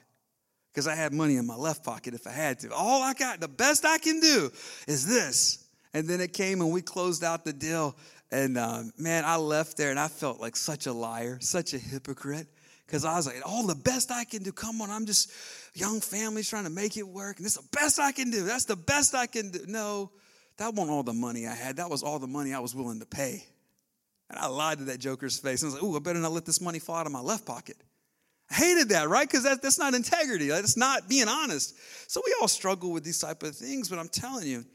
because 0.71 0.87
I 0.87 0.95
had 0.95 1.13
money 1.13 1.37
in 1.37 1.45
my 1.45 1.55
left 1.55 1.83
pocket 1.83 2.13
if 2.13 2.27
I 2.27 2.31
had 2.31 2.59
to. 2.59 2.73
All 2.73 3.01
I 3.01 3.13
got, 3.13 3.39
the 3.39 3.47
best 3.47 3.85
I 3.85 3.97
can 3.97 4.19
do 4.19 4.51
is 4.87 5.07
this. 5.07 5.65
And 5.93 6.07
then 6.07 6.21
it 6.21 6.33
came 6.33 6.61
and 6.61 6.71
we 6.71 6.81
closed 6.81 7.23
out 7.23 7.45
the 7.45 7.53
deal. 7.53 7.97
And 8.31 8.57
um, 8.57 8.91
man, 8.97 9.25
I 9.25 9.37
left 9.37 9.77
there 9.77 9.89
and 9.89 9.99
I 9.99 10.07
felt 10.07 10.39
like 10.39 10.55
such 10.55 10.85
a 10.85 10.93
liar, 10.93 11.39
such 11.41 11.73
a 11.73 11.79
hypocrite. 11.79 12.47
Because 12.85 13.05
I 13.05 13.15
was 13.15 13.27
like, 13.27 13.41
all 13.45 13.67
the 13.67 13.75
best 13.75 14.11
I 14.11 14.23
can 14.23 14.41
do. 14.41 14.51
Come 14.51 14.81
on, 14.81 14.89
I'm 14.89 15.05
just 15.05 15.31
young 15.75 16.01
families 16.01 16.49
trying 16.49 16.63
to 16.63 16.71
make 16.71 16.97
it 16.97 17.07
work. 17.07 17.37
And 17.37 17.45
this 17.45 17.55
is 17.55 17.61
the 17.61 17.77
best 17.77 17.99
I 17.99 18.11
can 18.11 18.31
do. 18.31 18.43
That's 18.43 18.65
the 18.65 18.75
best 18.75 19.13
I 19.13 19.27
can 19.27 19.51
do. 19.51 19.59
No, 19.67 20.11
that 20.57 20.73
wasn't 20.73 20.89
all 20.89 21.03
the 21.03 21.13
money 21.13 21.45
I 21.45 21.53
had. 21.53 21.77
That 21.77 21.89
was 21.89 22.01
all 22.01 22.17
the 22.17 22.27
money 22.27 22.53
I 22.53 22.59
was 22.59 22.73
willing 22.73 22.99
to 22.99 23.05
pay. 23.05 23.43
And 24.29 24.39
I 24.39 24.47
lied 24.47 24.79
to 24.79 24.83
that 24.85 24.99
joker's 24.99 25.37
face. 25.37 25.61
And 25.61 25.71
I 25.71 25.73
was 25.73 25.81
like, 25.81 25.91
ooh, 25.91 25.95
I 25.97 25.99
better 25.99 26.19
not 26.19 26.31
let 26.31 26.45
this 26.45 26.61
money 26.61 26.79
fall 26.79 26.95
out 26.95 27.05
of 27.05 27.11
my 27.11 27.21
left 27.21 27.45
pocket. 27.45 27.77
Hated 28.51 28.89
that, 28.89 29.09
right? 29.09 29.27
Because 29.27 29.43
that, 29.43 29.61
that's 29.61 29.77
not 29.77 29.93
integrity. 29.93 30.47
That's 30.47 30.75
not 30.75 31.07
being 31.07 31.27
honest. 31.27 31.75
So 32.09 32.21
we 32.25 32.35
all 32.41 32.47
struggle 32.47 32.91
with 32.91 33.03
these 33.03 33.19
type 33.19 33.43
of 33.43 33.55
things, 33.55 33.89
but 33.89 33.99
I'm 33.99 34.09
telling 34.09 34.47
you, 34.47 34.65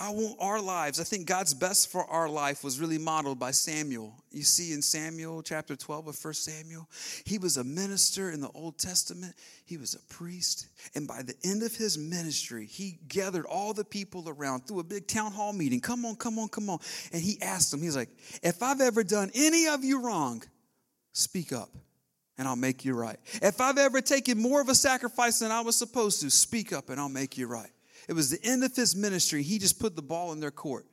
I 0.00 0.10
want 0.10 0.36
our 0.40 0.62
lives. 0.62 1.00
I 1.00 1.04
think 1.04 1.26
God's 1.26 1.54
best 1.54 1.90
for 1.90 2.04
our 2.04 2.28
life 2.28 2.62
was 2.62 2.78
really 2.80 2.98
modeled 2.98 3.40
by 3.40 3.50
Samuel. 3.50 4.14
You 4.30 4.42
see 4.42 4.72
in 4.72 4.80
Samuel 4.80 5.42
chapter 5.42 5.74
12 5.74 6.06
of 6.06 6.24
1 6.24 6.34
Samuel, 6.34 6.88
he 7.24 7.36
was 7.36 7.56
a 7.56 7.64
minister 7.64 8.30
in 8.30 8.40
the 8.40 8.48
Old 8.50 8.78
Testament, 8.78 9.34
he 9.66 9.76
was 9.76 9.94
a 9.94 10.14
priest. 10.14 10.68
And 10.94 11.08
by 11.08 11.22
the 11.22 11.34
end 11.42 11.64
of 11.64 11.74
his 11.74 11.98
ministry, 11.98 12.64
he 12.64 13.00
gathered 13.08 13.44
all 13.44 13.74
the 13.74 13.84
people 13.84 14.28
around 14.28 14.68
through 14.68 14.78
a 14.78 14.84
big 14.84 15.08
town 15.08 15.32
hall 15.32 15.52
meeting. 15.52 15.80
Come 15.80 16.06
on, 16.06 16.14
come 16.14 16.38
on, 16.38 16.48
come 16.48 16.70
on. 16.70 16.78
And 17.12 17.20
he 17.20 17.42
asked 17.42 17.72
them, 17.72 17.82
he's 17.82 17.96
like, 17.96 18.10
if 18.42 18.62
I've 18.62 18.80
ever 18.80 19.02
done 19.02 19.32
any 19.34 19.66
of 19.66 19.82
you 19.82 20.00
wrong, 20.00 20.44
speak 21.12 21.52
up 21.52 21.70
and 22.38 22.46
I'll 22.46 22.56
make 22.56 22.84
you 22.84 22.94
right. 22.94 23.18
If 23.42 23.60
I've 23.60 23.78
ever 23.78 24.00
taken 24.00 24.40
more 24.40 24.60
of 24.60 24.68
a 24.68 24.74
sacrifice 24.74 25.40
than 25.40 25.50
I 25.50 25.60
was 25.60 25.76
supposed 25.76 26.22
to, 26.22 26.30
speak 26.30 26.72
up 26.72 26.88
and 26.88 27.00
I'll 27.00 27.08
make 27.08 27.36
you 27.36 27.48
right. 27.48 27.70
It 28.08 28.14
was 28.14 28.30
the 28.30 28.42
end 28.42 28.64
of 28.64 28.74
his 28.74 28.96
ministry. 28.96 29.42
He 29.42 29.58
just 29.58 29.78
put 29.78 29.96
the 29.96 30.02
ball 30.02 30.32
in 30.32 30.40
their 30.40 30.52
court. 30.52 30.86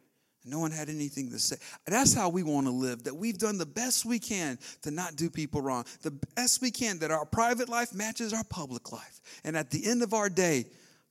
No 0.44 0.60
one 0.60 0.72
had 0.72 0.90
anything 0.90 1.32
to 1.32 1.40
say. 1.40 1.56
That's 1.88 2.14
how 2.14 2.30
we 2.30 2.44
want 2.44 2.68
to 2.68 2.72
live, 2.72 3.04
that 3.06 3.16
we've 3.16 3.38
done 3.38 3.58
the 3.58 3.66
best 3.66 4.06
we 4.06 4.20
can 4.20 4.60
to 4.84 4.92
not 4.92 5.16
do 5.16 5.30
people 5.30 5.62
wrong, 5.62 5.86
the 6.04 6.12
best 6.36 6.62
we 6.62 6.70
can, 6.70 7.00
that 7.00 7.10
our 7.10 7.25
private 7.25 7.68
life 7.68 7.94
matches 7.94 8.32
our 8.32 8.44
public 8.44 8.92
life. 8.92 9.22
And 9.44 9.58
at 9.58 9.72
the 9.72 9.88
end 9.88 10.04
of 10.04 10.14
our 10.14 10.30
day, 10.30 10.66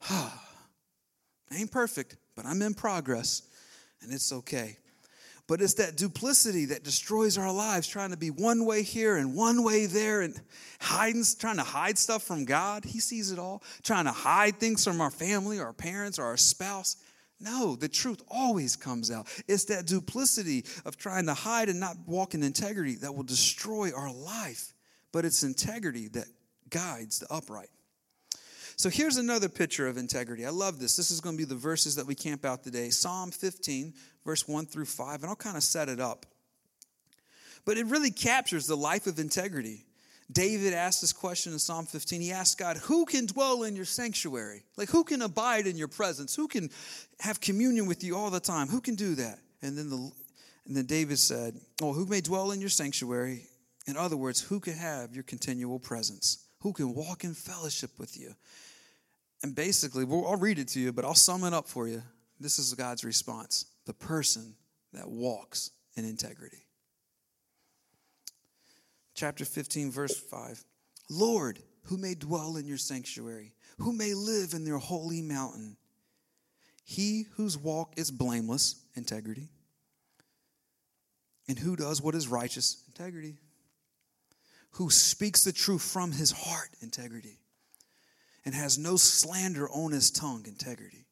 ah, 0.08 0.40
I 1.50 1.56
ain't 1.56 1.72
perfect, 1.72 2.16
but 2.36 2.46
I'm 2.46 2.62
in 2.62 2.74
progress, 2.74 3.42
and 4.02 4.12
it's 4.12 4.32
okay. 4.32 4.78
But 5.46 5.60
it's 5.60 5.74
that 5.74 5.96
duplicity 5.96 6.66
that 6.66 6.84
destroys 6.84 7.36
our 7.36 7.52
lives, 7.52 7.86
trying 7.86 8.10
to 8.10 8.16
be 8.16 8.30
one 8.30 8.64
way 8.64 8.82
here 8.82 9.16
and 9.16 9.36
one 9.36 9.62
way 9.62 9.84
there 9.84 10.22
and 10.22 10.40
hiding, 10.80 11.22
trying 11.38 11.56
to 11.56 11.62
hide 11.62 11.98
stuff 11.98 12.22
from 12.22 12.46
God. 12.46 12.84
He 12.84 12.98
sees 12.98 13.30
it 13.30 13.38
all. 13.38 13.62
Trying 13.82 14.06
to 14.06 14.12
hide 14.12 14.58
things 14.58 14.84
from 14.84 15.02
our 15.02 15.10
family, 15.10 15.60
our 15.60 15.74
parents, 15.74 16.18
or 16.18 16.24
our 16.24 16.38
spouse. 16.38 16.96
No, 17.40 17.76
the 17.76 17.88
truth 17.88 18.22
always 18.28 18.74
comes 18.74 19.10
out. 19.10 19.28
It's 19.46 19.64
that 19.66 19.86
duplicity 19.86 20.64
of 20.86 20.96
trying 20.96 21.26
to 21.26 21.34
hide 21.34 21.68
and 21.68 21.78
not 21.78 21.96
walk 22.06 22.34
in 22.34 22.42
integrity 22.42 22.94
that 22.96 23.14
will 23.14 23.22
destroy 23.22 23.92
our 23.94 24.12
life. 24.12 24.72
But 25.12 25.26
it's 25.26 25.42
integrity 25.42 26.08
that 26.08 26.26
guides 26.70 27.18
the 27.18 27.26
upright. 27.30 27.68
So 28.76 28.90
here's 28.90 29.16
another 29.16 29.48
picture 29.48 29.86
of 29.86 29.96
integrity. 29.96 30.44
I 30.44 30.50
love 30.50 30.80
this. 30.80 30.96
This 30.96 31.10
is 31.10 31.20
going 31.20 31.36
to 31.36 31.38
be 31.38 31.44
the 31.44 31.54
verses 31.54 31.96
that 31.96 32.06
we 32.06 32.14
camp 32.14 32.44
out 32.44 32.64
today. 32.64 32.90
Psalm 32.90 33.30
15, 33.30 33.94
verse 34.24 34.48
1 34.48 34.66
through 34.66 34.86
5, 34.86 35.22
and 35.22 35.26
I'll 35.26 35.36
kind 35.36 35.56
of 35.56 35.62
set 35.62 35.88
it 35.88 36.00
up. 36.00 36.26
But 37.64 37.78
it 37.78 37.86
really 37.86 38.10
captures 38.10 38.66
the 38.66 38.76
life 38.76 39.06
of 39.06 39.18
integrity. 39.18 39.86
David 40.30 40.72
asked 40.72 41.00
this 41.00 41.12
question 41.12 41.52
in 41.52 41.58
Psalm 41.58 41.86
15. 41.86 42.20
He 42.20 42.32
asked 42.32 42.58
God, 42.58 42.78
Who 42.78 43.04
can 43.04 43.26
dwell 43.26 43.62
in 43.62 43.76
your 43.76 43.84
sanctuary? 43.84 44.64
Like, 44.76 44.88
who 44.88 45.04
can 45.04 45.22
abide 45.22 45.66
in 45.66 45.76
your 45.76 45.88
presence? 45.88 46.34
Who 46.34 46.48
can 46.48 46.70
have 47.20 47.40
communion 47.40 47.86
with 47.86 48.02
you 48.02 48.16
all 48.16 48.30
the 48.30 48.40
time? 48.40 48.68
Who 48.68 48.80
can 48.80 48.94
do 48.94 49.14
that? 49.16 49.38
And 49.62 49.76
then, 49.76 49.90
the, 49.90 50.10
and 50.66 50.76
then 50.76 50.86
David 50.86 51.18
said, 51.18 51.60
Oh, 51.82 51.92
who 51.92 52.06
may 52.06 52.20
dwell 52.20 52.52
in 52.52 52.60
your 52.60 52.70
sanctuary? 52.70 53.46
In 53.86 53.96
other 53.98 54.16
words, 54.16 54.40
who 54.40 54.60
can 54.60 54.74
have 54.74 55.14
your 55.14 55.24
continual 55.24 55.78
presence? 55.78 56.44
Who 56.64 56.72
can 56.72 56.92
walk 56.92 57.22
in 57.22 57.34
fellowship 57.34 57.92
with 57.98 58.18
you? 58.18 58.34
And 59.44 59.54
basically, 59.54 60.04
I'll 60.10 60.36
read 60.36 60.58
it 60.58 60.66
to 60.68 60.80
you, 60.80 60.92
but 60.92 61.04
I'll 61.04 61.14
sum 61.14 61.44
it 61.44 61.52
up 61.52 61.68
for 61.68 61.86
you. 61.86 62.02
This 62.40 62.58
is 62.58 62.74
God's 62.74 63.04
response 63.04 63.66
the 63.86 63.94
person 63.94 64.56
that 64.92 65.08
walks 65.08 65.70
in 65.94 66.04
integrity 66.04 66.64
chapter 69.14 69.44
15, 69.44 69.90
verse 69.90 70.18
5. 70.18 70.64
Lord, 71.08 71.60
who 71.84 71.96
may 71.96 72.14
dwell 72.14 72.56
in 72.56 72.66
your 72.66 72.78
sanctuary, 72.78 73.52
who 73.78 73.92
may 73.92 74.14
live 74.14 74.52
in 74.52 74.66
your 74.66 74.78
holy 74.78 75.22
mountain. 75.22 75.76
He 76.84 77.26
whose 77.36 77.56
walk 77.56 77.94
is 77.96 78.10
blameless, 78.10 78.82
integrity, 78.94 79.48
and 81.48 81.58
who 81.58 81.76
does 81.76 82.02
what 82.02 82.14
is 82.14 82.28
righteous, 82.28 82.82
integrity, 82.86 83.36
who 84.74 84.90
speaks 84.90 85.44
the 85.44 85.52
truth 85.52 85.82
from 85.82 86.12
his 86.12 86.30
heart, 86.30 86.68
integrity, 86.80 87.38
and 88.44 88.54
has 88.54 88.78
no 88.78 88.96
slander 88.96 89.68
on 89.68 89.92
his 89.92 90.10
tongue, 90.10 90.44
integrity 90.46 91.04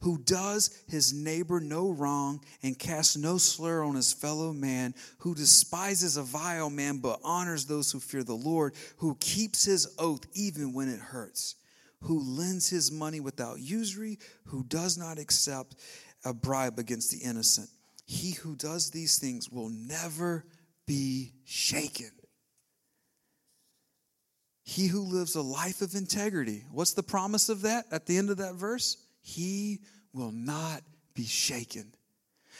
who 0.00 0.18
does 0.18 0.70
his 0.88 1.12
neighbor 1.12 1.60
no 1.60 1.90
wrong 1.90 2.40
and 2.62 2.78
casts 2.78 3.16
no 3.16 3.36
slur 3.38 3.82
on 3.82 3.94
his 3.94 4.12
fellow 4.12 4.52
man, 4.52 4.94
who 5.18 5.34
despises 5.34 6.16
a 6.16 6.22
vile 6.22 6.70
man 6.70 6.98
but 6.98 7.20
honors 7.24 7.66
those 7.66 7.90
who 7.90 7.98
fear 7.98 8.22
the 8.22 8.34
Lord, 8.34 8.74
who 8.98 9.16
keeps 9.20 9.64
his 9.64 9.94
oath 9.98 10.24
even 10.34 10.72
when 10.72 10.88
it 10.88 11.00
hurts, 11.00 11.56
who 12.02 12.20
lends 12.20 12.68
his 12.68 12.92
money 12.92 13.20
without 13.20 13.58
usury, 13.58 14.18
who 14.44 14.62
does 14.64 14.96
not 14.96 15.18
accept 15.18 15.74
a 16.24 16.32
bribe 16.32 16.78
against 16.78 17.10
the 17.10 17.18
innocent. 17.18 17.68
He 18.06 18.32
who 18.32 18.54
does 18.54 18.90
these 18.90 19.18
things 19.18 19.50
will 19.50 19.68
never 19.68 20.44
be 20.86 21.34
shaken. 21.44 22.10
He 24.68 24.86
who 24.86 25.00
lives 25.00 25.34
a 25.34 25.40
life 25.40 25.80
of 25.80 25.94
integrity. 25.94 26.62
What's 26.70 26.92
the 26.92 27.02
promise 27.02 27.48
of 27.48 27.62
that 27.62 27.86
at 27.90 28.04
the 28.04 28.18
end 28.18 28.28
of 28.28 28.36
that 28.36 28.56
verse? 28.56 28.98
He 29.22 29.78
will 30.12 30.30
not 30.30 30.82
be 31.14 31.24
shaken. 31.24 31.94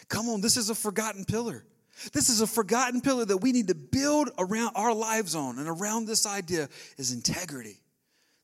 Come 0.08 0.30
on, 0.30 0.40
this 0.40 0.56
is 0.56 0.70
a 0.70 0.74
forgotten 0.74 1.26
pillar. 1.26 1.66
This 2.14 2.30
is 2.30 2.40
a 2.40 2.46
forgotten 2.46 3.02
pillar 3.02 3.26
that 3.26 3.36
we 3.36 3.52
need 3.52 3.68
to 3.68 3.74
build 3.74 4.30
around 4.38 4.72
our 4.74 4.94
lives 4.94 5.34
on. 5.34 5.58
And 5.58 5.68
around 5.68 6.06
this 6.06 6.24
idea 6.24 6.70
is 6.96 7.12
integrity, 7.12 7.78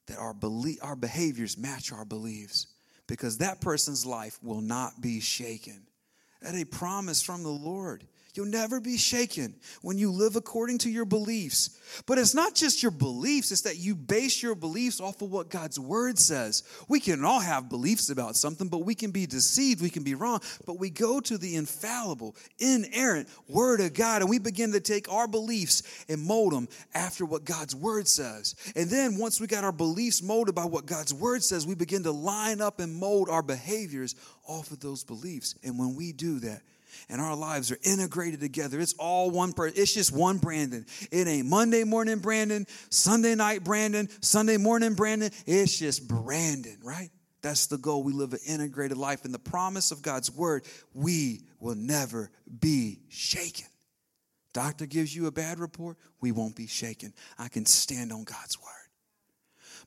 that 0.08 0.18
our, 0.18 0.34
belief, 0.34 0.76
our 0.82 0.94
behaviors 0.94 1.56
match 1.56 1.90
our 1.90 2.04
beliefs, 2.04 2.66
because 3.06 3.38
that 3.38 3.62
person's 3.62 4.04
life 4.04 4.38
will 4.42 4.60
not 4.60 5.00
be 5.00 5.20
shaken. 5.20 5.86
That 6.42 6.54
a 6.54 6.66
promise 6.66 7.22
from 7.22 7.42
the 7.42 7.48
Lord. 7.48 8.04
You'll 8.34 8.46
never 8.46 8.80
be 8.80 8.98
shaken 8.98 9.54
when 9.80 9.96
you 9.96 10.10
live 10.10 10.34
according 10.34 10.78
to 10.78 10.90
your 10.90 11.04
beliefs. 11.04 11.78
But 12.04 12.18
it's 12.18 12.34
not 12.34 12.56
just 12.56 12.82
your 12.82 12.90
beliefs, 12.90 13.52
it's 13.52 13.60
that 13.60 13.78
you 13.78 13.94
base 13.94 14.42
your 14.42 14.56
beliefs 14.56 15.00
off 15.00 15.22
of 15.22 15.30
what 15.30 15.50
God's 15.50 15.78
word 15.78 16.18
says. 16.18 16.64
We 16.88 16.98
can 16.98 17.24
all 17.24 17.38
have 17.38 17.68
beliefs 17.68 18.10
about 18.10 18.34
something, 18.34 18.66
but 18.66 18.78
we 18.78 18.96
can 18.96 19.12
be 19.12 19.26
deceived, 19.26 19.80
we 19.80 19.88
can 19.88 20.02
be 20.02 20.16
wrong. 20.16 20.40
But 20.66 20.80
we 20.80 20.90
go 20.90 21.20
to 21.20 21.38
the 21.38 21.54
infallible, 21.54 22.34
inerrant 22.58 23.28
word 23.48 23.80
of 23.80 23.94
God 23.94 24.20
and 24.20 24.28
we 24.28 24.40
begin 24.40 24.72
to 24.72 24.80
take 24.80 25.12
our 25.12 25.28
beliefs 25.28 26.04
and 26.08 26.20
mold 26.20 26.54
them 26.54 26.68
after 26.92 27.24
what 27.24 27.44
God's 27.44 27.76
word 27.76 28.08
says. 28.08 28.56
And 28.74 28.90
then 28.90 29.16
once 29.16 29.40
we 29.40 29.46
got 29.46 29.62
our 29.62 29.72
beliefs 29.72 30.24
molded 30.24 30.56
by 30.56 30.64
what 30.64 30.86
God's 30.86 31.14
word 31.14 31.44
says, 31.44 31.68
we 31.68 31.76
begin 31.76 32.02
to 32.02 32.12
line 32.12 32.60
up 32.60 32.80
and 32.80 32.92
mold 32.96 33.28
our 33.28 33.42
behaviors 33.42 34.16
off 34.48 34.72
of 34.72 34.80
those 34.80 35.04
beliefs. 35.04 35.54
And 35.62 35.78
when 35.78 35.94
we 35.94 36.10
do 36.10 36.40
that, 36.40 36.62
and 37.08 37.20
our 37.20 37.36
lives 37.36 37.70
are 37.70 37.78
integrated 37.82 38.40
together. 38.40 38.80
It's 38.80 38.94
all 38.94 39.30
one 39.30 39.52
person. 39.52 39.80
It's 39.80 39.94
just 39.94 40.12
one 40.12 40.38
Brandon. 40.38 40.86
It 41.10 41.26
ain't 41.26 41.46
Monday 41.46 41.84
morning 41.84 42.18
Brandon, 42.18 42.66
Sunday 42.90 43.34
night 43.34 43.64
Brandon, 43.64 44.08
Sunday 44.20 44.56
morning 44.56 44.94
Brandon. 44.94 45.30
It's 45.46 45.78
just 45.78 46.06
Brandon, 46.08 46.78
right? 46.82 47.10
That's 47.42 47.66
the 47.66 47.76
goal. 47.76 48.02
We 48.02 48.14
live 48.14 48.32
an 48.32 48.40
integrated 48.46 48.96
life. 48.96 49.24
And 49.24 49.34
the 49.34 49.38
promise 49.38 49.90
of 49.90 50.00
God's 50.00 50.30
word, 50.30 50.64
we 50.94 51.42
will 51.60 51.74
never 51.74 52.30
be 52.60 53.00
shaken. 53.08 53.66
Doctor 54.54 54.86
gives 54.86 55.14
you 55.14 55.26
a 55.26 55.32
bad 55.32 55.58
report, 55.58 55.98
we 56.20 56.32
won't 56.32 56.56
be 56.56 56.68
shaken. 56.68 57.12
I 57.38 57.48
can 57.48 57.66
stand 57.66 58.12
on 58.12 58.24
God's 58.24 58.58
word. 58.58 58.70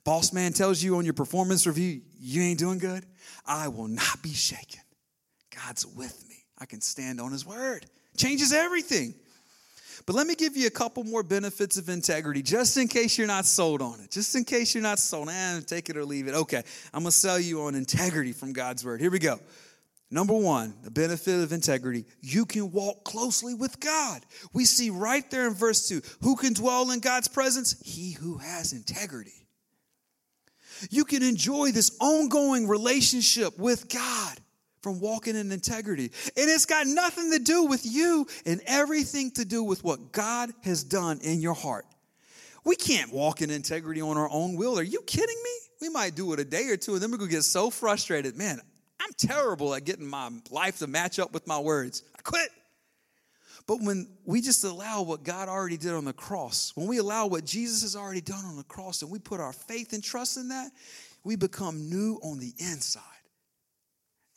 Boss 0.04 0.34
man 0.34 0.54
tells 0.54 0.84
you 0.84 0.98
on 0.98 1.06
your 1.06 1.14
performance 1.14 1.66
review, 1.66 2.02
you 2.20 2.42
ain't 2.44 2.60
doing 2.60 2.78
good. 2.78 3.06
I 3.46 3.70
will 3.70 3.88
not 3.88 4.22
be 4.22 4.34
shaken. 4.34 4.82
God's 5.56 5.86
with 5.86 6.27
me. 6.27 6.27
I 6.58 6.66
can 6.66 6.82
stand 6.82 7.22
on 7.22 7.32
his 7.32 7.46
word. 7.46 7.86
Changes 8.16 8.52
everything. 8.52 9.14
But 10.06 10.16
let 10.16 10.28
me 10.28 10.36
give 10.36 10.56
you 10.56 10.68
a 10.68 10.72
couple 10.72 11.04
more 11.04 11.24
benefits 11.24 11.78
of 11.78 11.90
integrity, 11.90 12.42
just 12.42 12.78
in 12.78 12.88
case 12.88 13.18
you're 13.18 13.28
not 13.28 13.46
sold 13.46 13.82
on 13.82 14.00
it. 14.00 14.12
Just 14.12 14.36
in 14.36 14.44
case 14.44 14.74
you're 14.74 14.84
not 14.84 15.00
sold, 15.00 15.30
eh, 15.30 15.60
take 15.66 15.90
it 15.90 15.98
or 15.98 16.06
leave 16.06 16.28
it. 16.28 16.34
Okay, 16.34 16.64
I'm 16.94 17.02
gonna 17.02 17.12
sell 17.12 17.40
you 17.40 17.64
on 17.64 17.76
integrity 17.76 18.32
from 18.32 18.54
God's 18.54 18.86
word. 18.86 19.02
Here 19.02 19.12
we 19.12 19.20
go. 19.20 19.40
Number 20.10 20.34
one, 20.34 20.74
the 20.84 20.92
benefit 20.92 21.44
of 21.44 21.52
integrity, 21.52 22.06
you 22.22 22.46
can 22.46 22.72
walk 22.72 23.04
closely 23.04 23.54
with 23.54 23.80
God. 23.82 24.26
We 24.54 24.64
see 24.64 24.90
right 24.90 25.30
there 25.30 25.48
in 25.48 25.54
verse 25.54 25.90
two 25.90 26.02
who 26.22 26.38
can 26.38 26.54
dwell 26.54 26.92
in 26.92 27.02
God's 27.02 27.28
presence? 27.28 27.76
He 27.84 28.12
who 28.12 28.38
has 28.38 28.72
integrity. 28.72 29.46
You 30.90 31.04
can 31.04 31.24
enjoy 31.24 31.72
this 31.72 31.98
ongoing 32.00 32.68
relationship 32.68 33.58
with 33.58 33.90
God 33.90 34.40
from 34.88 35.02
walking 35.02 35.36
in 35.36 35.52
integrity. 35.52 36.06
And 36.38 36.50
it's 36.50 36.66
got 36.66 36.88
nothing 36.88 37.30
to 37.32 37.40
do 37.40 37.66
with 37.66 37.86
you 37.86 38.26
and 38.46 38.62
everything 38.66 39.32
to 39.32 39.44
do 39.44 39.62
with 39.62 39.84
what 39.84 40.14
God 40.14 40.50
has 40.64 40.82
done 40.82 41.20
in 41.22 41.42
your 41.42 41.56
heart. 41.56 41.86
We 42.64 42.78
can't 42.78 43.12
walk 43.12 43.42
in 43.42 43.50
integrity 43.50 44.00
on 44.00 44.16
our 44.16 44.30
own 44.32 44.56
will. 44.56 44.80
Are 44.80 44.84
you 44.84 45.02
kidding 45.02 45.36
me? 45.44 45.50
We 45.82 45.90
might 45.90 46.16
do 46.16 46.32
it 46.32 46.40
a 46.40 46.46
day 46.46 46.70
or 46.70 46.78
two 46.78 46.94
and 46.94 47.04
then 47.04 47.12
we're 47.12 47.18
going 47.18 47.30
to 47.30 47.36
get 47.36 47.44
so 47.44 47.70
frustrated. 47.70 48.38
Man, 48.38 48.62
I'm 49.02 49.12
terrible 49.18 49.76
at 49.76 49.84
getting 49.84 50.08
my 50.08 50.32
life 50.52 50.80
to 50.80 50.88
match 50.88 51.20
up 51.20 51.34
with 51.34 51.46
my 51.48 51.60
words. 51.60 52.04
I 52.18 52.22
quit. 52.22 52.50
But 53.68 53.82
when 53.82 54.08
we 54.24 54.40
just 54.40 54.64
allow 54.64 55.02
what 55.02 55.24
God 55.24 55.50
already 55.50 55.76
did 55.76 55.92
on 55.92 56.06
the 56.06 56.14
cross, 56.14 56.72
when 56.76 56.88
we 56.88 57.00
allow 57.00 57.28
what 57.28 57.44
Jesus 57.44 57.82
has 57.82 57.98
already 57.98 58.22
done 58.22 58.46
on 58.46 58.56
the 58.56 58.64
cross 58.64 59.02
and 59.02 59.12
we 59.12 59.20
put 59.20 59.42
our 59.42 59.52
faith 59.52 59.92
and 59.92 60.02
trust 60.02 60.38
in 60.38 60.48
that, 60.48 60.72
we 61.26 61.36
become 61.36 61.90
new 61.90 62.22
on 62.24 62.40
the 62.40 62.54
inside. 62.58 63.04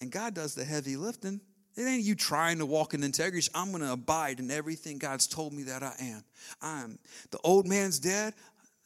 And 0.00 0.10
God 0.10 0.34
does 0.34 0.54
the 0.54 0.64
heavy 0.64 0.96
lifting. 0.96 1.40
It 1.76 1.82
ain't 1.82 2.02
you 2.02 2.14
trying 2.14 2.58
to 2.58 2.66
walk 2.66 2.94
in 2.94 3.02
integrity. 3.04 3.48
I'm 3.54 3.70
going 3.70 3.82
to 3.82 3.92
abide 3.92 4.40
in 4.40 4.50
everything 4.50 4.98
God's 4.98 5.26
told 5.26 5.52
me 5.52 5.64
that 5.64 5.82
I 5.82 5.94
am. 6.00 6.24
I'm 6.60 6.98
the 7.30 7.38
old 7.44 7.66
man's 7.66 7.98
dead. 7.98 8.34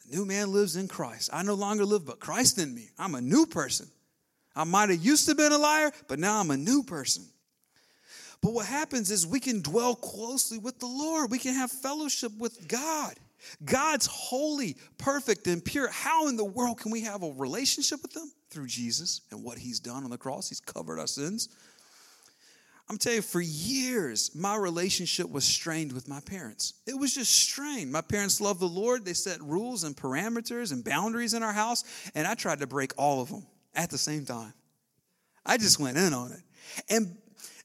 The 0.05 0.17
new 0.17 0.25
man 0.25 0.53
lives 0.53 0.77
in 0.77 0.89
Christ. 0.89 1.31
I 1.33 1.43
no 1.43 1.55
longer 1.55 1.85
live, 1.85 2.05
but 2.05 2.21
Christ 2.21 2.59
in 2.59 2.75
me. 2.75 2.91
I'm 2.99 3.15
a 3.15 3.21
new 3.21 3.47
person. 3.47 3.89
I 4.55 4.65
might 4.65 4.91
have 4.91 5.05
used 5.05 5.29
to 5.29 5.35
been 5.35 5.53
a 5.53 5.59
liar, 5.59 5.93
but 6.09 6.19
now 6.19 6.39
I'm 6.39 6.51
a 6.51 6.57
new 6.57 6.83
person. 6.83 7.25
But 8.41 8.53
what 8.53 8.67
happens 8.67 9.11
is 9.11 9.27
we 9.27 9.41
can 9.41 9.63
dwell 9.63 9.95
closely 9.95 10.59
with 10.59 10.79
the 10.79 10.87
Lord. 10.87 11.31
We 11.31 11.39
can 11.39 11.55
have 11.55 11.71
fellowship 11.71 12.31
with 12.39 12.69
God. 12.69 13.15
God's 13.65 14.07
holy, 14.07 14.77
perfect, 14.99 15.47
and 15.47 15.65
pure. 15.65 15.89
How 15.89 16.29
in 16.29 16.37
the 16.37 16.45
world 16.45 16.79
can 16.79 16.91
we 16.91 17.03
have 17.03 17.23
a 17.23 17.33
relationship 17.33 18.01
with 18.03 18.17
Him? 18.17 18.31
Through 18.51 18.69
Jesus 18.69 19.23
and 19.31 19.43
what 19.43 19.59
He's 19.59 19.81
done 19.81 20.05
on 20.05 20.11
the 20.11 20.19
cross. 20.19 20.49
He's 20.49 20.61
covered 20.61 20.99
our 20.99 21.07
sins. 21.07 21.49
I'm 22.89 22.99
telling 22.99 23.17
you, 23.17 23.23
for 23.23 23.41
years, 23.41 24.35
my 24.35 24.57
relationship 24.57 25.31
was 25.31 25.45
strained 25.45 25.93
with 25.93 26.07
my 26.07 26.21
parents. 26.21 26.75
It 26.87 26.99
was 26.99 27.15
just 27.15 27.33
strained. 27.33 27.91
My 27.91 28.03
parents 28.03 28.41
loved 28.43 28.61
the 28.61 28.67
Lord. 28.67 29.05
They 29.05 29.15
set 29.15 29.41
rules 29.41 29.85
and 29.85 29.97
parameters 29.97 30.71
and 30.71 30.85
boundaries 30.85 31.33
in 31.33 31.43
our 31.43 31.53
house, 31.53 31.83
and 32.15 32.27
I 32.27 32.35
tried 32.35 32.61
to 32.61 32.67
break 32.67 32.93
all 32.99 33.23
of 33.23 33.31
them 33.31 33.47
at 33.75 33.91
the 33.91 33.97
same 33.97 34.27
time. 34.27 34.53
I 35.47 35.57
just 35.57 35.81
went 35.81 35.97
in 35.97 36.13
on 36.13 36.33
it. 36.33 36.41
And 36.91 37.17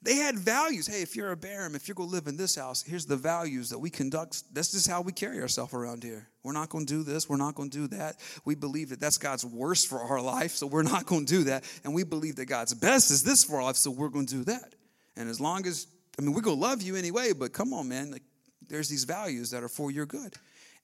they 0.01 0.15
had 0.15 0.39
values. 0.39 0.87
Hey, 0.87 1.01
if 1.01 1.15
you're 1.15 1.31
a 1.31 1.37
Barham, 1.37 1.75
if 1.75 1.87
you're 1.87 1.95
going 1.95 2.09
to 2.09 2.15
live 2.15 2.27
in 2.27 2.37
this 2.37 2.55
house, 2.55 2.81
here's 2.81 3.05
the 3.05 3.17
values 3.17 3.69
that 3.69 3.79
we 3.79 3.89
conduct. 3.89 4.43
That's 4.53 4.71
just 4.71 4.87
how 4.87 5.01
we 5.01 5.11
carry 5.11 5.41
ourselves 5.41 5.73
around 5.73 6.03
here. 6.03 6.29
We're 6.43 6.53
not 6.53 6.69
going 6.69 6.85
to 6.85 6.93
do 6.93 7.03
this. 7.03 7.27
We're 7.27 7.37
not 7.37 7.55
going 7.55 7.69
to 7.69 7.77
do 7.77 7.87
that. 7.97 8.15
We 8.45 8.55
believe 8.55 8.89
that 8.89 9.01
that's 9.01 9.17
God's 9.17 9.45
worst 9.45 9.87
for 9.87 9.99
our 9.99 10.21
life, 10.21 10.51
so 10.51 10.67
we're 10.67 10.83
not 10.83 11.05
going 11.05 11.25
to 11.25 11.33
do 11.33 11.43
that. 11.45 11.65
And 11.83 11.93
we 11.93 12.03
believe 12.03 12.37
that 12.37 12.45
God's 12.45 12.73
best 12.73 13.11
is 13.11 13.23
this 13.23 13.43
for 13.43 13.57
our 13.57 13.63
life, 13.63 13.75
so 13.75 13.91
we're 13.91 14.09
going 14.09 14.27
to 14.27 14.35
do 14.35 14.43
that. 14.45 14.73
And 15.17 15.29
as 15.29 15.41
long 15.41 15.67
as, 15.67 15.87
I 16.17 16.21
mean, 16.21 16.33
we're 16.33 16.41
going 16.41 16.57
to 16.57 16.65
love 16.65 16.81
you 16.81 16.95
anyway, 16.95 17.33
but 17.33 17.51
come 17.51 17.73
on, 17.73 17.89
man. 17.89 18.11
Like, 18.11 18.23
there's 18.69 18.87
these 18.87 19.03
values 19.03 19.51
that 19.51 19.63
are 19.63 19.69
for 19.69 19.91
your 19.91 20.05
good. 20.05 20.33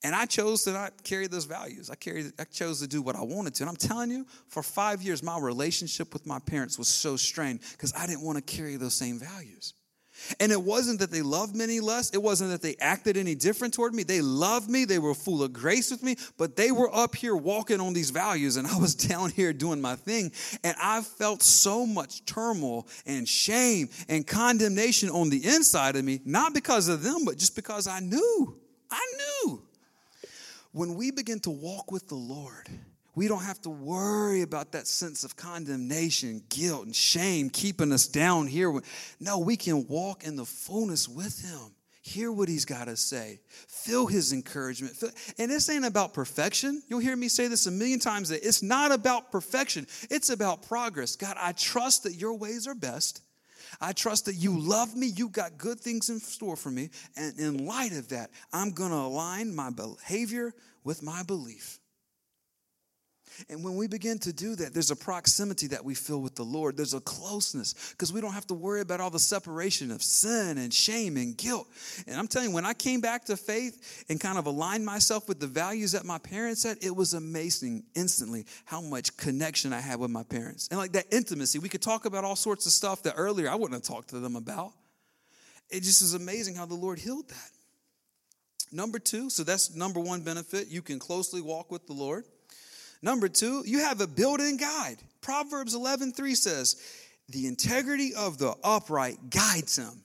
And 0.06 0.14
I 0.14 0.28
chose 0.28 0.62
to 0.66 0.72
not 0.72 1.04
carry 1.04 1.26
those 1.26 1.46
values. 1.46 1.90
I 1.90 1.96
carried, 1.96 2.32
I 2.38 2.44
chose 2.44 2.80
to 2.82 2.88
do 2.88 3.02
what 3.02 3.16
I 3.16 3.24
wanted 3.24 3.56
to. 3.56 3.64
And 3.64 3.70
I'm 3.72 3.76
telling 3.76 4.12
you, 4.12 4.28
for 4.48 4.62
five 4.62 5.02
years, 5.02 5.24
my 5.24 5.40
relationship 5.40 6.14
with 6.14 6.28
my 6.28 6.38
parents 6.38 6.78
was 6.78 6.88
so 6.88 7.16
strained 7.16 7.62
because 7.72 7.92
I 7.98 8.06
didn't 8.06 8.22
want 8.22 8.38
to 8.38 8.44
carry 8.44 8.76
those 8.76 8.94
same 8.94 9.18
values. 9.18 9.74
And 10.40 10.52
it 10.52 10.62
wasn't 10.62 11.00
that 11.00 11.10
they 11.10 11.24
loved 11.24 11.56
me 11.56 11.64
any 11.64 11.80
less. 11.80 12.12
It 12.12 12.22
wasn't 12.22 12.52
that 12.52 12.62
they 12.62 12.76
acted 12.80 13.18
any 13.18 13.34
different 13.34 13.74
toward 13.74 13.96
me. 13.96 14.04
They 14.04 14.22
loved 14.22 14.70
me. 14.70 14.86
They 14.86 15.00
were 15.00 15.16
full 15.16 15.42
of 15.42 15.54
grace 15.54 15.90
with 15.90 16.04
me, 16.04 16.18
but 16.38 16.56
they 16.56 16.72
were 16.72 16.96
up 16.96 17.16
here 17.16 17.36
walking 17.36 17.82
on 17.82 17.94
these 17.94 18.12
values, 18.12 18.58
and 18.58 18.68
I 18.68 18.78
was 18.78 18.94
down 19.10 19.32
here 19.32 19.54
doing 19.54 19.82
my 19.82 19.96
thing. 19.96 20.32
And 20.64 20.76
I 20.80 21.02
felt 21.02 21.42
so 21.42 21.84
much 21.84 22.24
turmoil 22.26 22.88
and 23.08 23.28
shame 23.28 23.90
and 24.08 24.26
condemnation 24.26 25.10
on 25.10 25.32
the 25.32 25.44
inside 25.44 25.96
of 25.96 26.06
me, 26.06 26.22
not 26.26 26.54
because 26.54 26.90
of 26.90 27.02
them, 27.02 27.26
but 27.26 27.40
just 27.40 27.56
because 27.56 27.88
I 27.88 28.02
knew. 28.02 28.56
I 28.92 29.02
knew. 29.18 29.64
When 30.76 30.96
we 30.96 31.10
begin 31.10 31.40
to 31.40 31.52
walk 31.52 31.90
with 31.94 32.10
the 32.10 32.16
Lord, 32.16 32.68
we 33.16 33.30
don't 33.30 33.44
have 33.44 33.62
to 33.62 33.70
worry 33.70 34.42
about 34.42 34.74
that 34.74 34.88
sense 34.88 35.24
of 35.24 35.38
condemnation, 35.38 36.44
guilt, 36.50 36.86
and 36.86 36.94
shame 36.94 37.50
keeping 37.50 37.94
us 37.94 38.08
down 38.08 38.46
here. 38.46 38.78
No, 39.22 39.40
we 39.40 39.56
can 39.56 39.88
walk 39.88 40.26
in 40.26 40.36
the 40.36 40.44
fullness 40.44 41.08
with 41.08 41.42
Him. 41.42 41.72
Hear 42.02 42.30
what 42.30 42.50
He's 42.50 42.66
got 42.66 42.90
to 42.90 42.98
say. 42.98 43.40
Feel 43.70 44.06
His 44.06 44.34
encouragement. 44.34 45.02
And 45.40 45.50
this 45.50 45.70
ain't 45.70 45.86
about 45.86 46.14
perfection. 46.14 46.84
You'll 46.90 47.00
hear 47.00 47.16
me 47.16 47.30
say 47.30 47.48
this 47.48 47.68
a 47.68 47.72
million 47.72 48.00
times 48.00 48.28
that 48.28 48.46
it's 48.46 48.62
not 48.62 48.92
about 48.92 49.32
perfection, 49.32 49.88
it's 50.10 50.30
about 50.30 50.68
progress. 50.68 51.16
God, 51.16 51.38
I 51.40 51.54
trust 51.54 52.04
that 52.04 52.16
your 52.16 52.34
ways 52.34 52.68
are 52.68 52.76
best. 52.76 53.22
I 53.82 53.94
trust 53.94 54.26
that 54.26 54.36
you 54.36 54.58
love 54.58 54.96
me. 54.96 55.08
You 55.08 55.30
got 55.30 55.58
good 55.58 55.80
things 55.80 56.10
in 56.10 56.20
store 56.20 56.56
for 56.56 56.72
me. 56.72 56.90
And 57.16 57.38
in 57.40 57.66
light 57.66 57.94
of 57.94 58.10
that, 58.10 58.32
I'm 58.54 58.72
going 58.72 58.92
to 58.92 58.98
align 58.98 59.56
my 59.56 59.70
behavior 59.70 60.54
with 60.84 61.04
my 61.04 61.24
belief. 61.24 61.80
And 63.50 63.64
when 63.64 63.76
we 63.76 63.88
begin 63.88 64.20
to 64.20 64.34
do 64.34 64.56
that, 64.56 64.74
there's 64.74 64.92
a 64.92 64.96
proximity 64.96 65.68
that 65.68 65.84
we 65.84 65.94
feel 65.94 66.22
with 66.22 66.36
the 66.36 66.44
Lord. 66.44 66.78
There's 66.78 66.94
a 66.94 67.02
closeness 67.02 67.92
because 67.92 68.12
we 68.14 68.22
don't 68.22 68.34
have 68.34 68.48
to 68.48 68.54
worry 68.54 68.82
about 68.82 69.02
all 69.02 69.10
the 69.10 69.20
separation 69.20 69.92
of 69.92 70.02
sin 70.02 70.58
and 70.58 70.74
shame 70.74 71.18
and 71.18 71.38
guilt. 71.38 71.68
And 72.08 72.18
I'm 72.18 72.28
telling 72.28 72.50
you, 72.50 72.56
when 72.56 72.66
I 72.66 72.74
came 72.74 73.02
back 73.02 73.26
to 73.26 73.38
faith 73.38 74.06
and 74.10 74.20
kind 74.20 74.38
of 74.38 74.46
aligned 74.46 74.86
myself 74.86 75.28
with 75.28 75.40
the 75.40 75.48
values 75.48 75.92
that 75.94 76.06
my 76.06 76.18
parents 76.18 76.64
had, 76.64 76.78
it 76.82 76.96
was 76.96 77.14
amazing 77.14 77.84
instantly 77.96 78.46
how 78.66 78.82
much 78.82 79.16
connection 79.18 79.74
I 79.74 79.80
had 79.80 80.00
with 80.00 80.12
my 80.12 80.24
parents. 80.24 80.68
And 80.70 80.80
like 80.80 80.94
that 80.94 81.06
intimacy, 81.12 81.60
we 81.60 81.70
could 81.70 81.82
talk 81.82 82.06
about 82.06 82.24
all 82.24 82.36
sorts 82.36 82.66
of 82.66 82.72
stuff 82.72 83.04
that 83.04 83.14
earlier 83.18 83.50
I 83.50 83.56
wouldn't 83.56 83.74
have 83.74 83.96
talked 83.96 84.10
to 84.10 84.20
them 84.20 84.36
about. 84.36 84.72
It 85.70 85.82
just 85.82 86.02
is 86.02 86.14
amazing 86.14 86.56
how 86.56 86.66
the 86.66 86.76
Lord 86.76 87.00
healed 87.00 87.30
that. 87.30 87.52
Number 88.72 89.00
two, 89.00 89.30
so 89.30 89.44
that's 89.44 89.76
number 89.76 90.00
one 90.00 90.22
benefit. 90.22 90.68
You 90.68 90.82
can 90.82 91.00
closely 91.00 91.42
walk 91.42 91.72
with 91.72 91.88
the 91.88 91.94
Lord. 91.94 92.26
Number 93.02 93.28
two, 93.28 93.64
you 93.66 93.80
have 93.80 94.02
a 94.02 94.08
built-in 94.08 94.58
guide. 94.58 94.98
Proverbs 95.22 95.74
11:3 95.74 96.36
says, 96.36 96.76
"The 97.30 97.48
integrity 97.48 98.14
of 98.14 98.38
the 98.38 98.56
upright 98.64 99.30
guides 99.30 99.76
him." 99.78 100.04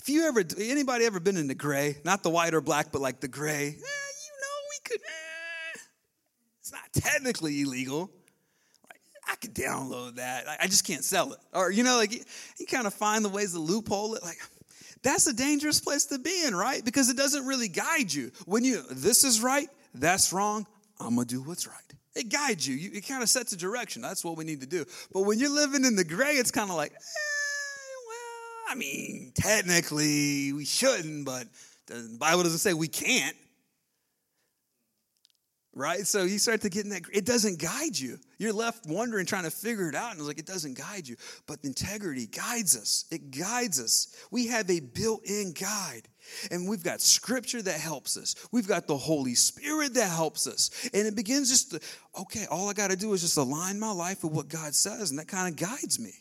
If 0.00 0.08
you 0.08 0.26
ever, 0.26 0.44
anybody 0.58 1.06
ever 1.06 1.18
been 1.18 1.36
in 1.36 1.48
the 1.48 1.54
gray, 1.54 1.98
not 2.04 2.22
the 2.22 2.30
white 2.30 2.54
or 2.54 2.60
black, 2.60 2.92
but 2.92 3.00
like 3.00 3.20
the 3.20 3.28
gray, 3.28 3.68
eh, 3.68 3.70
you 3.70 3.74
know, 3.74 4.58
we 4.70 4.78
could. 4.84 5.00
Eh, 5.00 5.78
it's 6.60 6.72
not 6.72 6.92
technically 6.92 7.62
illegal. 7.62 8.10
I 9.26 9.36
could 9.36 9.54
download 9.54 10.16
that. 10.16 10.44
I 10.60 10.66
just 10.66 10.86
can't 10.86 11.02
sell 11.02 11.32
it. 11.32 11.38
Or 11.52 11.70
you 11.70 11.82
know, 11.82 11.96
like 11.96 12.12
you, 12.12 12.20
you 12.58 12.66
kind 12.66 12.86
of 12.86 12.94
find 12.94 13.24
the 13.24 13.28
ways 13.28 13.52
to 13.52 13.58
loophole 13.58 14.14
it. 14.14 14.22
Like 14.22 14.38
that's 15.02 15.26
a 15.26 15.32
dangerous 15.32 15.80
place 15.80 16.06
to 16.06 16.18
be 16.18 16.44
in, 16.46 16.54
right? 16.54 16.84
Because 16.84 17.08
it 17.08 17.16
doesn't 17.16 17.46
really 17.46 17.68
guide 17.68 18.12
you. 18.12 18.30
When 18.44 18.64
you 18.64 18.82
this 18.90 19.24
is 19.24 19.42
right, 19.42 19.68
that's 19.94 20.32
wrong. 20.32 20.66
I'm 21.00 21.14
gonna 21.14 21.26
do 21.26 21.42
what's 21.42 21.66
right. 21.66 21.76
It 22.14 22.28
guides 22.28 22.66
you. 22.66 22.90
It 22.92 23.06
kind 23.06 23.22
of 23.22 23.28
sets 23.28 23.52
a 23.52 23.56
direction. 23.56 24.00
That's 24.00 24.24
what 24.24 24.36
we 24.36 24.44
need 24.44 24.60
to 24.60 24.66
do. 24.66 24.84
But 25.12 25.22
when 25.22 25.38
you're 25.38 25.50
living 25.50 25.84
in 25.84 25.96
the 25.96 26.04
gray, 26.04 26.34
it's 26.34 26.50
kind 26.50 26.70
of 26.70 26.76
like, 26.76 26.92
eh, 26.92 26.96
well, 28.08 28.72
I 28.72 28.74
mean, 28.76 29.32
technically 29.34 30.52
we 30.52 30.64
shouldn't, 30.64 31.24
but 31.24 31.46
the 31.86 32.16
Bible 32.18 32.44
doesn't 32.44 32.58
say 32.58 32.72
we 32.72 32.88
can't. 32.88 33.36
Right? 35.76 36.06
So 36.06 36.22
you 36.22 36.38
start 36.38 36.60
to 36.60 36.70
get 36.70 36.84
in 36.84 36.90
that, 36.90 37.02
it 37.12 37.26
doesn't 37.26 37.58
guide 37.58 37.98
you. 37.98 38.18
You're 38.38 38.52
left 38.52 38.86
wondering, 38.86 39.26
trying 39.26 39.42
to 39.42 39.50
figure 39.50 39.88
it 39.88 39.96
out, 39.96 40.12
and 40.12 40.20
it's 40.20 40.28
like, 40.28 40.38
it 40.38 40.46
doesn't 40.46 40.78
guide 40.78 41.08
you. 41.08 41.16
But 41.48 41.58
integrity 41.64 42.26
guides 42.26 42.76
us. 42.76 43.06
It 43.10 43.32
guides 43.32 43.80
us. 43.80 44.14
We 44.30 44.46
have 44.46 44.70
a 44.70 44.78
built 44.78 45.24
in 45.24 45.52
guide. 45.52 46.08
And 46.52 46.68
we've 46.68 46.82
got 46.82 47.00
scripture 47.00 47.60
that 47.60 47.80
helps 47.80 48.16
us. 48.16 48.34
We've 48.52 48.68
got 48.68 48.86
the 48.86 48.96
Holy 48.96 49.34
Spirit 49.34 49.94
that 49.94 50.08
helps 50.08 50.46
us. 50.46 50.88
And 50.94 51.06
it 51.08 51.16
begins 51.16 51.50
just 51.50 51.72
to, 51.72 51.80
okay, 52.20 52.46
all 52.50 52.68
I 52.68 52.72
got 52.72 52.90
to 52.90 52.96
do 52.96 53.12
is 53.12 53.20
just 53.20 53.36
align 53.36 53.78
my 53.80 53.90
life 53.90 54.22
with 54.22 54.32
what 54.32 54.48
God 54.48 54.74
says, 54.74 55.10
and 55.10 55.18
that 55.18 55.28
kind 55.28 55.48
of 55.48 55.56
guides 55.56 55.98
me. 55.98 56.12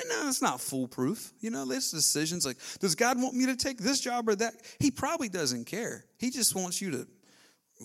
And 0.00 0.08
no, 0.08 0.28
it's 0.28 0.40
not 0.40 0.60
foolproof. 0.60 1.32
You 1.40 1.50
know, 1.50 1.66
there's 1.66 1.90
decisions 1.90 2.46
like, 2.46 2.56
does 2.80 2.94
God 2.94 3.20
want 3.20 3.34
me 3.34 3.46
to 3.46 3.56
take 3.56 3.78
this 3.78 4.00
job 4.00 4.28
or 4.28 4.36
that? 4.36 4.54
He 4.78 4.90
probably 4.90 5.28
doesn't 5.28 5.66
care. 5.66 6.04
He 6.18 6.30
just 6.30 6.54
wants 6.54 6.80
you 6.80 6.92
to 6.92 7.06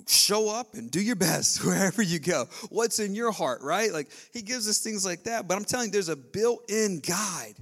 show 0.07 0.49
up 0.49 0.73
and 0.73 0.89
do 0.89 1.01
your 1.01 1.15
best 1.15 1.63
wherever 1.65 2.01
you 2.01 2.19
go. 2.19 2.45
What's 2.69 2.99
in 2.99 3.15
your 3.15 3.31
heart, 3.31 3.61
right? 3.61 3.91
Like, 3.91 4.09
He 4.31 4.41
gives 4.41 4.67
us 4.67 4.79
things 4.79 5.05
like 5.05 5.23
that. 5.23 5.47
But 5.47 5.55
I'm 5.55 5.65
telling 5.65 5.87
you, 5.87 5.91
there's 5.91 6.09
a 6.09 6.15
built 6.15 6.69
in 6.69 6.99
guide 6.99 7.55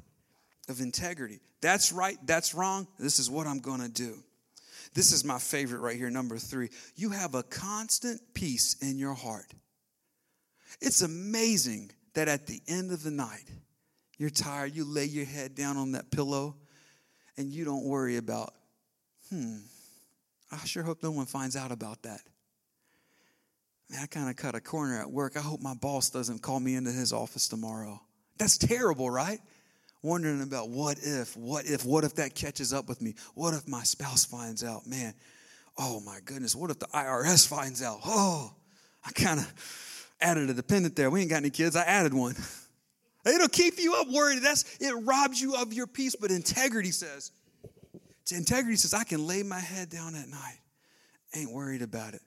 of 0.69 0.81
integrity. 0.81 1.39
That's 1.61 1.91
right, 1.91 2.17
that's 2.25 2.55
wrong, 2.55 2.87
this 2.97 3.19
is 3.19 3.29
what 3.29 3.47
I'm 3.47 3.59
gonna 3.59 3.89
do. 3.89 4.23
This 4.93 5.13
is 5.13 5.23
my 5.23 5.39
favorite 5.39 5.79
right 5.79 5.95
here, 5.95 6.09
number 6.09 6.37
three. 6.37 6.69
You 6.95 7.11
have 7.11 7.35
a 7.35 7.43
constant 7.43 8.19
peace 8.33 8.75
in 8.81 8.97
your 8.97 9.13
heart. 9.13 9.53
It's 10.81 11.01
amazing 11.01 11.91
that 12.13 12.27
at 12.27 12.47
the 12.47 12.61
end 12.67 12.91
of 12.91 13.03
the 13.03 13.11
night, 13.11 13.45
you're 14.17 14.29
tired, 14.29 14.75
you 14.75 14.83
lay 14.83 15.05
your 15.05 15.25
head 15.25 15.55
down 15.55 15.77
on 15.77 15.93
that 15.93 16.11
pillow, 16.11 16.55
and 17.37 17.51
you 17.51 17.63
don't 17.63 17.85
worry 17.85 18.17
about, 18.17 18.53
hmm, 19.29 19.57
I 20.51 20.57
sure 20.65 20.83
hope 20.83 21.01
no 21.01 21.11
one 21.11 21.25
finds 21.25 21.55
out 21.55 21.71
about 21.71 22.03
that. 22.03 22.21
Man, 23.89 24.01
I 24.03 24.05
kind 24.05 24.29
of 24.29 24.35
cut 24.35 24.55
a 24.55 24.61
corner 24.61 24.99
at 24.99 25.09
work. 25.09 25.37
I 25.37 25.41
hope 25.41 25.61
my 25.61 25.73
boss 25.73 26.09
doesn't 26.09 26.41
call 26.41 26.59
me 26.59 26.75
into 26.75 26.91
his 26.91 27.13
office 27.13 27.47
tomorrow. 27.47 28.01
That's 28.37 28.57
terrible, 28.57 29.09
right? 29.09 29.39
wondering 30.01 30.41
about 30.41 30.69
what 30.69 30.97
if, 31.01 31.35
what 31.37 31.65
if, 31.65 31.85
what 31.85 32.03
if 32.03 32.15
that 32.15 32.35
catches 32.35 32.73
up 32.73 32.89
with 32.89 33.01
me? 33.01 33.15
What 33.35 33.53
if 33.53 33.67
my 33.67 33.83
spouse 33.83 34.25
finds 34.25 34.63
out? 34.63 34.87
Man, 34.87 35.13
oh 35.77 35.99
my 36.01 36.19
goodness, 36.25 36.55
what 36.55 36.71
if 36.71 36.79
the 36.79 36.87
IRS 36.87 37.47
finds 37.47 37.83
out? 37.83 37.99
Oh, 38.05 38.53
I 39.05 39.11
kind 39.11 39.39
of 39.39 40.07
added 40.19 40.49
a 40.49 40.53
dependent 40.53 40.95
there. 40.95 41.09
We 41.09 41.21
ain't 41.21 41.29
got 41.29 41.37
any 41.37 41.49
kids. 41.49 41.75
I 41.75 41.83
added 41.83 42.13
one. 42.13 42.35
It'll 43.25 43.47
keep 43.47 43.79
you 43.79 43.95
up 43.95 44.07
worried. 44.09 44.41
That's 44.41 44.65
it 44.79 44.93
robs 45.03 45.39
you 45.39 45.55
of 45.55 45.73
your 45.73 45.87
peace. 45.87 46.15
But 46.15 46.31
integrity 46.31 46.91
says, 46.91 47.31
integrity 48.29 48.77
says, 48.77 48.93
I 48.93 49.03
can 49.03 49.25
lay 49.25 49.43
my 49.43 49.59
head 49.59 49.89
down 49.89 50.15
at 50.15 50.29
night. 50.29 50.59
Ain't 51.35 51.51
worried 51.51 51.81
about 51.81 52.13
it. 52.13 52.21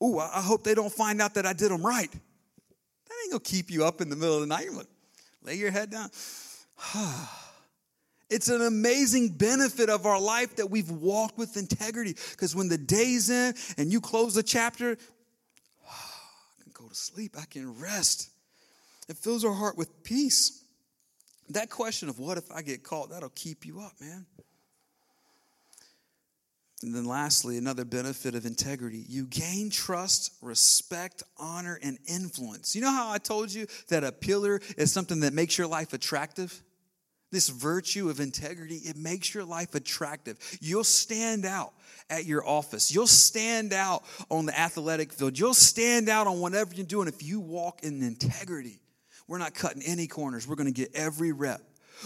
Oh, 0.00 0.18
I 0.18 0.40
hope 0.40 0.64
they 0.64 0.74
don't 0.74 0.92
find 0.92 1.20
out 1.20 1.34
that 1.34 1.46
I 1.46 1.52
did 1.52 1.70
them 1.70 1.84
right. 1.84 2.10
That 2.10 3.14
ain't 3.22 3.32
gonna 3.32 3.40
keep 3.40 3.70
you 3.70 3.84
up 3.84 4.00
in 4.00 4.10
the 4.10 4.16
middle 4.16 4.34
of 4.34 4.40
the 4.40 4.46
night. 4.46 4.72
Like, 4.72 4.86
lay 5.42 5.54
your 5.54 5.70
head 5.70 5.90
down. 5.90 6.10
It's 8.30 8.48
an 8.48 8.62
amazing 8.62 9.28
benefit 9.28 9.90
of 9.90 10.06
our 10.06 10.18
life 10.18 10.56
that 10.56 10.68
we've 10.68 10.90
walked 10.90 11.36
with 11.36 11.56
integrity. 11.56 12.16
Because 12.30 12.56
when 12.56 12.68
the 12.68 12.78
day's 12.78 13.28
in 13.28 13.54
and 13.76 13.92
you 13.92 14.00
close 14.00 14.34
the 14.34 14.42
chapter, 14.42 14.92
I 15.86 16.62
can 16.62 16.72
go 16.72 16.88
to 16.88 16.94
sleep, 16.94 17.36
I 17.38 17.44
can 17.44 17.78
rest. 17.78 18.30
It 19.08 19.18
fills 19.18 19.44
our 19.44 19.52
heart 19.52 19.76
with 19.76 20.02
peace. 20.02 20.64
That 21.50 21.68
question 21.68 22.08
of 22.08 22.18
what 22.18 22.38
if 22.38 22.50
I 22.50 22.62
get 22.62 22.82
caught, 22.82 23.10
that'll 23.10 23.28
keep 23.28 23.66
you 23.66 23.80
up, 23.80 23.92
man. 24.00 24.26
And 26.82 26.94
then, 26.94 27.04
lastly, 27.04 27.56
another 27.56 27.84
benefit 27.84 28.34
of 28.34 28.44
integrity 28.44 29.04
you 29.08 29.26
gain 29.26 29.70
trust, 29.70 30.32
respect, 30.42 31.22
honor, 31.38 31.78
and 31.82 31.98
influence. 32.06 32.74
You 32.74 32.82
know 32.82 32.90
how 32.90 33.10
I 33.10 33.18
told 33.18 33.52
you 33.52 33.66
that 33.88 34.04
a 34.04 34.12
pillar 34.12 34.60
is 34.76 34.92
something 34.92 35.20
that 35.20 35.32
makes 35.32 35.56
your 35.56 35.66
life 35.66 35.92
attractive? 35.92 36.62
This 37.32 37.48
virtue 37.48 38.10
of 38.10 38.20
integrity, 38.20 38.76
it 38.76 38.96
makes 38.96 39.34
your 39.34 39.44
life 39.44 39.74
attractive. 39.74 40.38
You'll 40.60 40.84
stand 40.84 41.44
out 41.44 41.72
at 42.10 42.26
your 42.26 42.46
office. 42.46 42.94
You'll 42.94 43.06
stand 43.06 43.72
out 43.72 44.04
on 44.30 44.46
the 44.46 44.58
athletic 44.58 45.12
field. 45.12 45.38
You'll 45.38 45.54
stand 45.54 46.08
out 46.08 46.26
on 46.26 46.38
whatever 46.38 46.74
you're 46.74 46.86
doing 46.86 47.08
if 47.08 47.22
you 47.22 47.40
walk 47.40 47.82
in 47.82 48.02
integrity. 48.02 48.80
We're 49.26 49.38
not 49.38 49.54
cutting 49.54 49.82
any 49.82 50.06
corners, 50.06 50.46
we're 50.46 50.56
going 50.56 50.72
to 50.72 50.80
get 50.80 50.94
every 50.94 51.32
rep. 51.32 51.60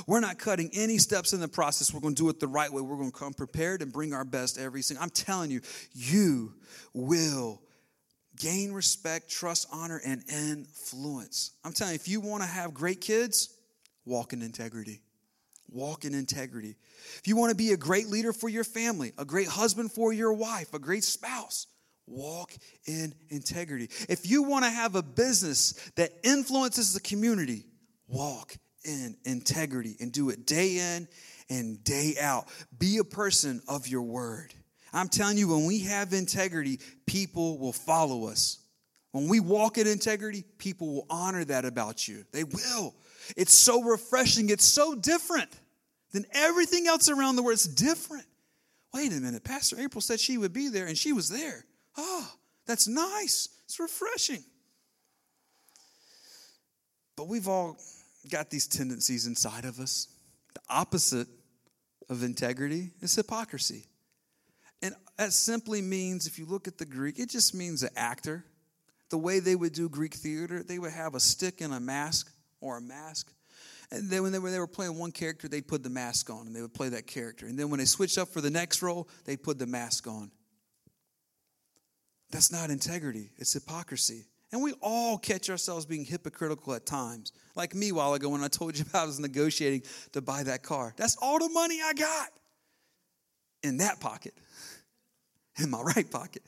We're 0.06 0.20
not 0.20 0.38
cutting 0.38 0.70
any 0.72 0.98
steps 0.98 1.32
in 1.32 1.40
the 1.40 1.48
process. 1.48 1.92
We're 1.92 2.00
going 2.00 2.14
to 2.14 2.22
do 2.22 2.28
it 2.28 2.40
the 2.40 2.46
right 2.46 2.72
way. 2.72 2.82
We're 2.82 2.96
going 2.96 3.11
to 3.11 3.16
come 3.16 3.34
prepared 3.34 3.82
and 3.82 3.92
bring 3.92 4.12
our 4.12 4.24
best 4.24 4.58
every 4.58 4.82
single. 4.82 5.02
I'm 5.02 5.11
telling 5.11 5.50
you, 5.50 5.61
you 5.92 6.54
will 6.92 7.62
gain 8.37 8.72
respect, 8.72 9.30
trust, 9.30 9.66
honor, 9.72 10.00
and 10.04 10.22
influence. 10.28 11.52
I'm 11.64 11.72
telling 11.72 11.92
you, 11.92 11.96
if 11.96 12.08
you 12.08 12.20
want 12.20 12.42
to 12.42 12.48
have 12.48 12.72
great 12.72 13.00
kids, 13.00 13.54
walk 14.04 14.32
in 14.32 14.42
integrity. 14.42 15.02
Walk 15.70 16.04
in 16.04 16.14
integrity. 16.14 16.76
If 17.18 17.22
you 17.26 17.37
want 17.37 17.50
to 17.50 17.56
be 17.56 17.72
a 17.72 17.76
great 17.76 18.08
leader 18.08 18.32
for 18.32 18.48
your 18.48 18.64
family, 18.64 19.12
a 19.18 19.24
great 19.24 19.48
husband 19.48 19.92
for 19.92 20.12
your 20.12 20.32
wife, 20.32 20.72
a 20.72 20.78
great 20.78 21.04
spouse, 21.04 21.66
walk 22.06 22.52
in 22.87 23.14
integrity. 23.28 23.90
If 24.08 24.30
you 24.30 24.42
want 24.44 24.64
to 24.64 24.70
have 24.70 24.94
a 24.94 25.02
business 25.02 25.72
that 25.96 26.11
influences 26.22 26.94
the 26.94 27.00
community, 27.00 27.66
walk 28.06 28.56
in 28.88 29.16
integrity 29.24 29.96
and 30.01 30.11
do 30.11 30.31
it 30.31 30.46
day 30.46 30.79
in 30.79 31.07
and 31.51 31.83
day 31.85 32.14
out. 32.20 32.48
Be 32.79 32.98
a 32.98 33.05
person 33.05 33.61
of 33.68 33.87
your 33.87 34.03
word. 34.03 34.55
I'm 34.92 35.09
telling 35.09 35.37
you, 35.37 35.48
when 35.48 35.66
we 35.66 35.81
have 35.81 36.12
integrity, 36.12 36.81
people 37.07 37.59
will 37.59 37.72
follow 37.72 38.27
us. 38.29 38.59
When 39.12 39.29
we 39.29 39.40
walk 39.40 39.79
in 39.79 39.87
integrity, 39.87 40.44
people 40.59 40.94
will 40.94 41.07
honor 41.11 41.44
that 41.44 41.64
about 41.64 42.09
you. 42.09 42.24
They 42.33 42.44
will. 42.44 42.94
It's 43.37 43.55
so 43.55 43.83
refreshing. 43.83 44.48
It's 44.48 44.64
so 44.64 44.94
different 44.94 45.51
than 46.12 46.24
everything 46.33 46.87
else 46.87 47.09
around 47.11 47.37
the 47.37 47.42
world. 47.42 47.55
It's 47.55 47.66
different. 47.66 48.24
Wait 48.94 49.12
a 49.12 49.16
minute. 49.16 49.44
Pastor 49.44 49.79
April 49.79 50.01
said 50.01 50.20
she 50.20 50.38
would 50.38 50.53
be 50.53 50.68
there, 50.68 50.87
and 50.87 50.96
she 50.96 51.12
was 51.12 51.29
there. 51.29 51.64
Oh, 51.96 52.31
that's 52.66 52.88
nice. 52.88 53.48
It's 53.64 53.79
refreshing. 53.79 54.42
But 57.16 57.29
we've 57.29 57.48
all 57.48 57.77
got 58.29 58.51
these 58.51 58.67
tendencies 58.67 59.27
inside 59.27 59.64
of 59.64 59.79
us. 59.81 60.09
The 60.55 60.61
opposite 60.69 61.29
of 62.09 62.23
integrity 62.23 62.91
is 63.01 63.14
hypocrisy. 63.14 63.85
And 64.83 64.95
that 65.17 65.33
simply 65.33 65.83
means, 65.83 66.27
if 66.27 66.38
you 66.38 66.47
look 66.47 66.69
at 66.69 66.79
the 66.79 66.87
Greek, 66.87 67.19
it 67.19 67.29
just 67.29 67.55
means 67.55 67.83
an 67.83 67.91
actor. 67.97 68.45
The 69.11 69.19
way 69.19 69.41
they 69.41 69.57
would 69.57 69.73
do 69.73 69.88
Greek 69.88 70.14
theater, 70.14 70.62
they 70.62 70.79
would 70.79 70.93
have 70.93 71.14
a 71.14 71.21
stick 71.21 71.61
and 71.61 71.75
a 71.75 71.81
mask 71.81 72.31
or 72.61 72.77
a 72.77 72.81
mask. 72.81 73.33
And 73.91 74.11
then 74.11 74.23
when 74.23 74.33
they, 74.33 74.38
were, 74.38 74.51
they 74.51 74.59
were 74.59 74.67
playing 74.67 74.99
one 74.99 75.12
character, 75.12 75.49
they'd 75.49 75.67
put 75.67 75.83
the 75.83 75.91
mask 75.91 76.31
on 76.31 76.47
and 76.47 76.55
they 76.55 76.61
would 76.61 76.75
play 76.75 76.91
that 76.91 77.07
character. 77.07 77.47
And 77.47 77.59
then 77.59 77.71
when 77.71 77.79
they 77.79 77.87
switched 77.87 78.19
up 78.19 78.29
for 78.29 78.41
the 78.41 78.51
next 78.51 78.83
role, 78.83 79.09
they'd 79.25 79.43
put 79.43 79.59
the 79.59 79.67
mask 79.67 80.07
on. 80.07 80.31
That's 82.31 82.53
not 82.53 82.69
integrity, 82.71 83.31
it's 83.38 83.55
hypocrisy. 83.55 84.27
And 84.52 84.62
we 84.62 84.72
all 84.80 85.18
catch 85.18 85.50
ourselves 85.50 85.84
being 85.84 86.04
hypocritical 86.04 86.74
at 86.74 86.87
times. 86.87 87.32
Like 87.54 87.74
me 87.74 87.90
a 87.90 87.94
while 87.94 88.14
ago 88.14 88.30
when 88.30 88.42
I 88.42 88.48
told 88.48 88.78
you 88.78 88.84
about 88.88 89.02
I 89.02 89.06
was 89.06 89.20
negotiating 89.20 89.82
to 90.12 90.20
buy 90.20 90.42
that 90.44 90.62
car. 90.62 90.94
That's 90.96 91.16
all 91.20 91.38
the 91.38 91.48
money 91.50 91.80
I 91.84 91.92
got 91.92 92.28
in 93.62 93.78
that 93.78 94.00
pocket, 94.00 94.34
in 95.62 95.70
my 95.70 95.80
right 95.80 96.11
pocket. 96.11 96.42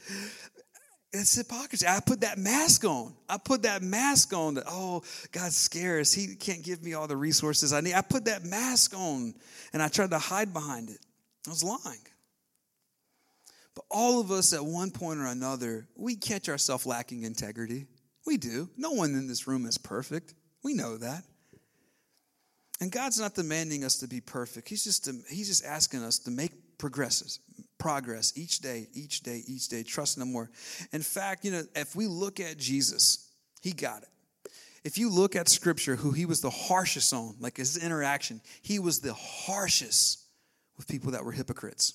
It's 1.12 1.34
hypocrisy. 1.34 1.86
I 1.88 1.98
put 2.00 2.20
that 2.20 2.38
mask 2.38 2.84
on. 2.84 3.14
I 3.28 3.36
put 3.36 3.62
that 3.62 3.82
mask 3.82 4.32
on 4.32 4.54
that, 4.54 4.64
oh, 4.68 5.02
God's 5.32 5.56
scarce. 5.56 6.12
He 6.14 6.36
can't 6.36 6.62
give 6.62 6.84
me 6.84 6.94
all 6.94 7.08
the 7.08 7.16
resources 7.16 7.72
I 7.72 7.80
need. 7.80 7.94
I 7.94 8.02
put 8.02 8.26
that 8.26 8.44
mask 8.44 8.96
on 8.96 9.34
and 9.72 9.82
I 9.82 9.88
tried 9.88 10.10
to 10.10 10.18
hide 10.18 10.52
behind 10.52 10.88
it. 10.88 11.00
I 11.48 11.50
was 11.50 11.64
lying. 11.64 11.98
But 13.80 13.96
all 13.96 14.20
of 14.20 14.30
us 14.30 14.52
at 14.52 14.62
one 14.62 14.90
point 14.90 15.20
or 15.20 15.26
another, 15.26 15.88
we 15.96 16.14
catch 16.14 16.50
ourselves 16.50 16.84
lacking 16.84 17.22
integrity. 17.22 17.86
We 18.26 18.36
do. 18.36 18.68
No 18.76 18.90
one 18.90 19.14
in 19.14 19.26
this 19.26 19.46
room 19.46 19.64
is 19.64 19.78
perfect. 19.78 20.34
We 20.62 20.74
know 20.74 20.98
that. 20.98 21.24
And 22.78 22.92
God's 22.92 23.18
not 23.18 23.34
demanding 23.34 23.84
us 23.84 23.96
to 24.00 24.06
be 24.06 24.20
perfect. 24.20 24.68
He's 24.68 24.84
just, 24.84 25.08
he's 25.30 25.48
just 25.48 25.64
asking 25.64 26.02
us 26.02 26.18
to 26.20 26.30
make 26.30 26.76
progresses, 26.76 27.40
progress 27.78 28.34
each 28.36 28.58
day, 28.58 28.88
each 28.92 29.22
day, 29.22 29.42
each 29.46 29.68
day, 29.68 29.82
trusting 29.82 30.22
Him 30.22 30.30
more. 30.30 30.50
In 30.92 31.00
fact, 31.00 31.46
you 31.46 31.50
know, 31.50 31.62
if 31.74 31.96
we 31.96 32.06
look 32.06 32.38
at 32.38 32.58
Jesus, 32.58 33.30
He 33.62 33.72
got 33.72 34.02
it. 34.02 34.50
If 34.84 34.98
you 34.98 35.08
look 35.08 35.36
at 35.36 35.48
Scripture, 35.48 35.96
who 35.96 36.10
He 36.10 36.26
was 36.26 36.42
the 36.42 36.50
harshest 36.50 37.14
on, 37.14 37.36
like 37.40 37.56
His 37.56 37.82
interaction, 37.82 38.42
He 38.60 38.78
was 38.78 39.00
the 39.00 39.14
harshest 39.14 40.22
with 40.76 40.86
people 40.86 41.12
that 41.12 41.24
were 41.24 41.32
hypocrites, 41.32 41.94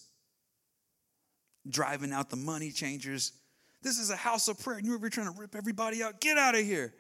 driving 1.69 2.12
out 2.12 2.30
the 2.30 2.36
money 2.36 2.71
changers. 2.71 3.34
This 3.82 3.99
is 3.99 4.10
a 4.10 4.15
house 4.15 4.47
of 4.47 4.60
prayer, 4.60 4.78
and 4.78 4.86
you're 4.86 4.97
trying 5.10 5.32
to 5.32 5.39
rip 5.39 5.56
everybody 5.56 6.01
out. 6.01 6.19
Get 6.19 6.38
out 6.38 6.56
of 6.56 6.65
here 6.65 6.93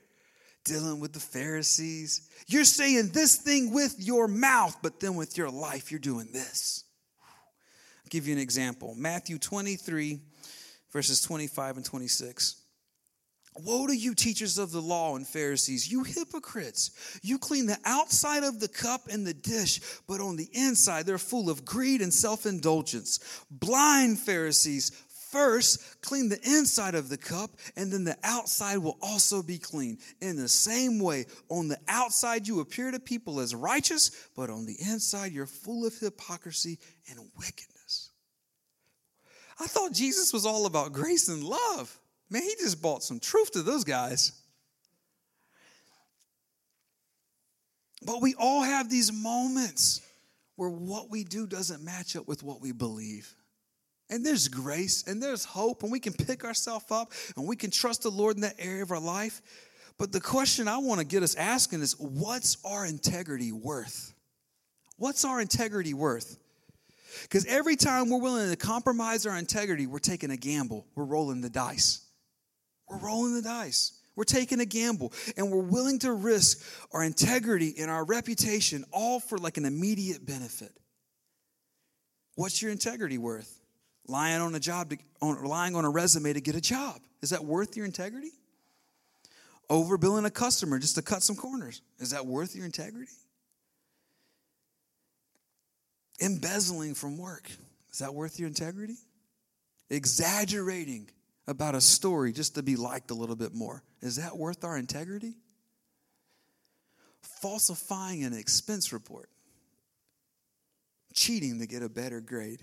dealing 0.63 0.99
with 0.99 1.13
the 1.13 1.19
Pharisees. 1.19 2.29
You're 2.47 2.63
saying 2.63 3.09
this 3.13 3.37
thing 3.37 3.73
with 3.73 3.95
your 3.99 4.27
mouth, 4.27 4.75
but 4.81 4.99
then 4.99 5.15
with 5.15 5.37
your 5.37 5.49
life, 5.49 5.91
you're 5.91 5.99
doing 5.99 6.29
this. 6.33 6.83
I'll 7.23 8.09
give 8.09 8.27
you 8.27 8.33
an 8.33 8.41
example 8.41 8.93
Matthew 8.95 9.37
23, 9.37 10.19
verses 10.91 11.21
25 11.21 11.77
and 11.77 11.85
26. 11.85 12.61
Woe 13.57 13.87
to 13.87 13.95
you, 13.95 14.13
teachers 14.13 14.57
of 14.57 14.71
the 14.71 14.81
law 14.81 15.15
and 15.15 15.25
Pharisees, 15.25 15.89
you 15.89 16.03
hypocrites! 16.03 17.19
You 17.23 17.37
clean 17.37 17.67
the 17.67 17.79
outside 17.85 18.43
of 18.43 18.59
the 18.59 18.67
cup 18.67 19.07
and 19.09 19.25
the 19.25 19.33
dish, 19.33 19.79
but 20.07 20.19
on 20.19 20.35
the 20.35 20.49
inside 20.51 21.05
they're 21.05 21.17
full 21.17 21.49
of 21.49 21.63
greed 21.63 22.01
and 22.01 22.13
self 22.13 22.45
indulgence. 22.45 23.45
Blind 23.49 24.19
Pharisees, 24.19 24.91
first 25.35 26.01
clean 26.01 26.29
the 26.29 26.39
inside 26.43 26.95
of 26.95 27.09
the 27.09 27.17
cup, 27.17 27.51
and 27.75 27.91
then 27.91 28.03
the 28.03 28.17
outside 28.23 28.77
will 28.77 28.97
also 29.01 29.41
be 29.41 29.57
clean. 29.57 29.97
In 30.21 30.35
the 30.35 30.47
same 30.47 30.99
way, 30.99 31.25
on 31.49 31.67
the 31.67 31.79
outside 31.87 32.47
you 32.47 32.59
appear 32.59 32.91
to 32.91 32.99
people 32.99 33.39
as 33.39 33.55
righteous, 33.55 34.11
but 34.35 34.49
on 34.49 34.65
the 34.65 34.77
inside 34.79 35.31
you're 35.31 35.45
full 35.45 35.85
of 35.85 35.97
hypocrisy 35.97 36.79
and 37.09 37.19
wickedness. 37.37 38.11
I 39.59 39.67
thought 39.67 39.93
Jesus 39.93 40.33
was 40.33 40.45
all 40.45 40.65
about 40.65 40.93
grace 40.93 41.29
and 41.29 41.43
love. 41.43 41.97
Man, 42.29 42.41
he 42.41 42.55
just 42.59 42.81
bought 42.81 43.03
some 43.03 43.19
truth 43.19 43.51
to 43.51 43.61
those 43.61 43.83
guys. 43.83 44.31
But 48.05 48.21
we 48.21 48.35
all 48.35 48.61
have 48.61 48.89
these 48.89 49.11
moments 49.11 50.01
where 50.55 50.69
what 50.69 51.09
we 51.09 51.23
do 51.23 51.47
doesn't 51.47 51.83
match 51.83 52.15
up 52.15 52.27
with 52.27 52.43
what 52.43 52.61
we 52.61 52.71
believe. 52.71 53.33
And 54.09 54.25
there's 54.25 54.47
grace 54.47 55.07
and 55.07 55.21
there's 55.21 55.43
hope, 55.43 55.81
and 55.83 55.91
we 55.91 55.99
can 55.99 56.13
pick 56.13 56.45
ourselves 56.45 56.85
up 56.91 57.11
and 57.35 57.47
we 57.47 57.55
can 57.55 57.71
trust 57.71 58.03
the 58.03 58.11
Lord 58.11 58.35
in 58.35 58.41
that 58.41 58.55
area 58.59 58.83
of 58.83 58.91
our 58.91 58.99
life. 58.99 59.41
But 59.97 60.11
the 60.11 60.21
question 60.21 60.67
I 60.67 60.77
want 60.77 60.99
to 60.99 61.05
get 61.05 61.23
us 61.23 61.35
asking 61.35 61.81
is 61.81 61.99
what's 61.99 62.57
our 62.63 62.85
integrity 62.85 63.51
worth? 63.51 64.13
What's 64.97 65.25
our 65.25 65.41
integrity 65.41 65.93
worth? 65.93 66.37
Because 67.23 67.45
every 67.45 67.75
time 67.75 68.09
we're 68.09 68.19
willing 68.19 68.49
to 68.49 68.57
compromise 68.57 69.25
our 69.25 69.37
integrity, 69.37 69.87
we're 69.87 69.99
taking 69.99 70.31
a 70.31 70.37
gamble. 70.37 70.85
We're 70.95 71.05
rolling 71.05 71.41
the 71.41 71.49
dice. 71.49 72.04
We're 72.89 72.99
rolling 72.99 73.33
the 73.33 73.41
dice. 73.41 73.93
We're 74.15 74.23
taking 74.23 74.59
a 74.61 74.65
gamble 74.65 75.11
and 75.35 75.51
we're 75.51 75.59
willing 75.59 75.99
to 75.99 76.13
risk 76.13 76.63
our 76.93 77.03
integrity 77.03 77.75
and 77.79 77.91
our 77.91 78.05
reputation 78.05 78.85
all 78.91 79.19
for 79.19 79.37
like 79.37 79.57
an 79.57 79.65
immediate 79.65 80.25
benefit. 80.25 80.71
What's 82.35 82.61
your 82.61 82.71
integrity 82.71 83.17
worth? 83.17 83.61
Lying 84.07 84.41
on 84.41 84.53
a 84.55 84.59
job, 84.59 84.91
to, 84.91 84.97
on, 85.21 85.43
lying 85.43 85.75
on 85.75 85.83
a 85.83 85.89
resume 85.89 86.31
to 86.33 86.41
get 86.41 86.55
a 86.55 86.61
job. 86.61 87.01
Is 87.21 87.31
that 87.31 87.43
worth 87.43 87.75
your 87.75 87.85
integrity? 87.85 88.31
Overbilling 89.69 90.25
a 90.25 90.29
customer 90.29 90.77
just 90.77 90.95
to 90.95 91.01
cut 91.01 91.23
some 91.23 91.35
corners. 91.35 91.81
Is 91.99 92.11
that 92.11 92.25
worth 92.25 92.55
your 92.55 92.65
integrity? 92.65 93.11
Embezzling 96.21 96.93
from 96.93 97.17
work. 97.17 97.49
Is 97.91 97.99
that 97.99 98.13
worth 98.13 98.39
your 98.39 98.47
integrity? 98.47 98.97
Exaggerating 99.89 101.09
about 101.47 101.75
a 101.75 101.81
story 101.81 102.31
just 102.31 102.55
to 102.55 102.63
be 102.63 102.75
liked 102.75 103.11
a 103.11 103.13
little 103.13 103.35
bit 103.35 103.53
more. 103.53 103.83
Is 104.01 104.15
that 104.17 104.37
worth 104.37 104.63
our 104.63 104.77
integrity? 104.77 105.35
Falsifying 107.21 108.23
an 108.23 108.33
expense 108.33 108.91
report. 108.91 109.29
Cheating 111.13 111.59
to 111.59 111.67
get 111.67 111.83
a 111.83 111.89
better 111.89 112.19
grade. 112.19 112.61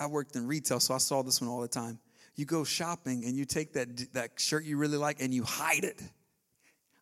I 0.00 0.06
worked 0.06 0.36
in 0.36 0.46
retail, 0.46 0.80
so 0.80 0.94
I 0.94 0.98
saw 0.98 1.22
this 1.22 1.40
one 1.40 1.50
all 1.50 1.60
the 1.60 1.68
time. 1.68 1.98
You 2.36 2.44
go 2.44 2.62
shopping 2.62 3.24
and 3.24 3.36
you 3.36 3.44
take 3.44 3.72
that, 3.72 4.12
that 4.14 4.38
shirt 4.38 4.64
you 4.64 4.76
really 4.76 4.96
like 4.96 5.20
and 5.20 5.34
you 5.34 5.42
hide 5.42 5.82
it. 5.82 6.00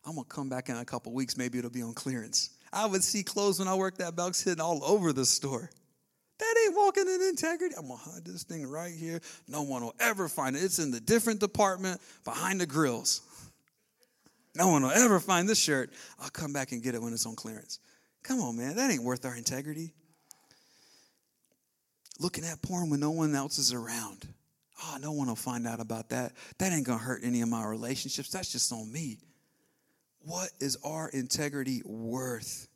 I'm 0.03 0.15
gonna 0.15 0.25
come 0.25 0.49
back 0.49 0.69
in 0.69 0.77
a 0.77 0.85
couple 0.85 1.13
weeks, 1.13 1.37
maybe 1.37 1.59
it'll 1.59 1.69
be 1.69 1.81
on 1.81 1.93
clearance. 1.93 2.51
I 2.73 2.85
would 2.85 3.03
see 3.03 3.23
clothes 3.23 3.59
when 3.59 3.67
I 3.67 3.75
worked 3.75 4.01
at 4.01 4.15
Belk's 4.15 4.41
hidden 4.41 4.61
all 4.61 4.83
over 4.83 5.13
the 5.13 5.25
store. 5.25 5.69
That 6.39 6.55
ain't 6.65 6.75
walking 6.75 7.07
in 7.07 7.21
integrity. 7.21 7.75
I'm 7.77 7.87
gonna 7.87 7.99
hide 7.99 8.23
this 8.25 8.43
thing 8.43 8.67
right 8.67 8.93
here. 8.93 9.21
No 9.47 9.63
one 9.63 9.81
will 9.83 9.95
ever 9.99 10.27
find 10.27 10.55
it. 10.55 10.63
It's 10.63 10.79
in 10.79 10.91
the 10.91 10.99
different 10.99 11.39
department 11.39 11.99
behind 12.23 12.61
the 12.61 12.67
grills. 12.67 13.21
No 14.55 14.67
one 14.67 14.83
will 14.83 14.91
ever 14.91 15.19
find 15.19 15.47
this 15.47 15.59
shirt. 15.59 15.91
I'll 16.19 16.29
come 16.29 16.53
back 16.53 16.71
and 16.71 16.81
get 16.83 16.95
it 16.95 17.01
when 17.01 17.13
it's 17.13 17.25
on 17.25 17.35
clearance. 17.35 17.79
Come 18.23 18.39
on, 18.41 18.57
man. 18.57 18.75
That 18.75 18.91
ain't 18.91 19.03
worth 19.03 19.25
our 19.25 19.35
integrity. 19.35 19.93
Looking 22.19 22.43
at 22.43 22.61
porn 22.61 22.89
when 22.89 22.99
no 22.99 23.11
one 23.11 23.35
else 23.35 23.57
is 23.57 23.73
around. 23.73 24.27
Oh, 24.83 24.97
no 25.01 25.11
one 25.11 25.27
will 25.27 25.35
find 25.35 25.67
out 25.67 25.79
about 25.79 26.09
that. 26.09 26.33
That 26.59 26.71
ain't 26.71 26.85
gonna 26.85 26.99
hurt 26.99 27.21
any 27.23 27.41
of 27.41 27.49
my 27.49 27.65
relationships. 27.65 28.29
That's 28.29 28.51
just 28.51 28.71
on 28.71 28.91
me. 28.91 29.17
What 30.19 30.49
is 30.59 30.77
our 30.83 31.09
integrity 31.09 31.81
worth? 31.85 32.67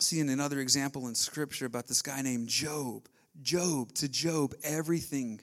Seeing 0.00 0.28
another 0.28 0.60
example 0.60 1.06
in 1.08 1.14
scripture 1.14 1.66
about 1.66 1.86
this 1.86 2.02
guy 2.02 2.20
named 2.22 2.48
Job. 2.48 3.08
Job, 3.42 3.92
to 3.94 4.08
Job, 4.08 4.54
everything. 4.62 5.40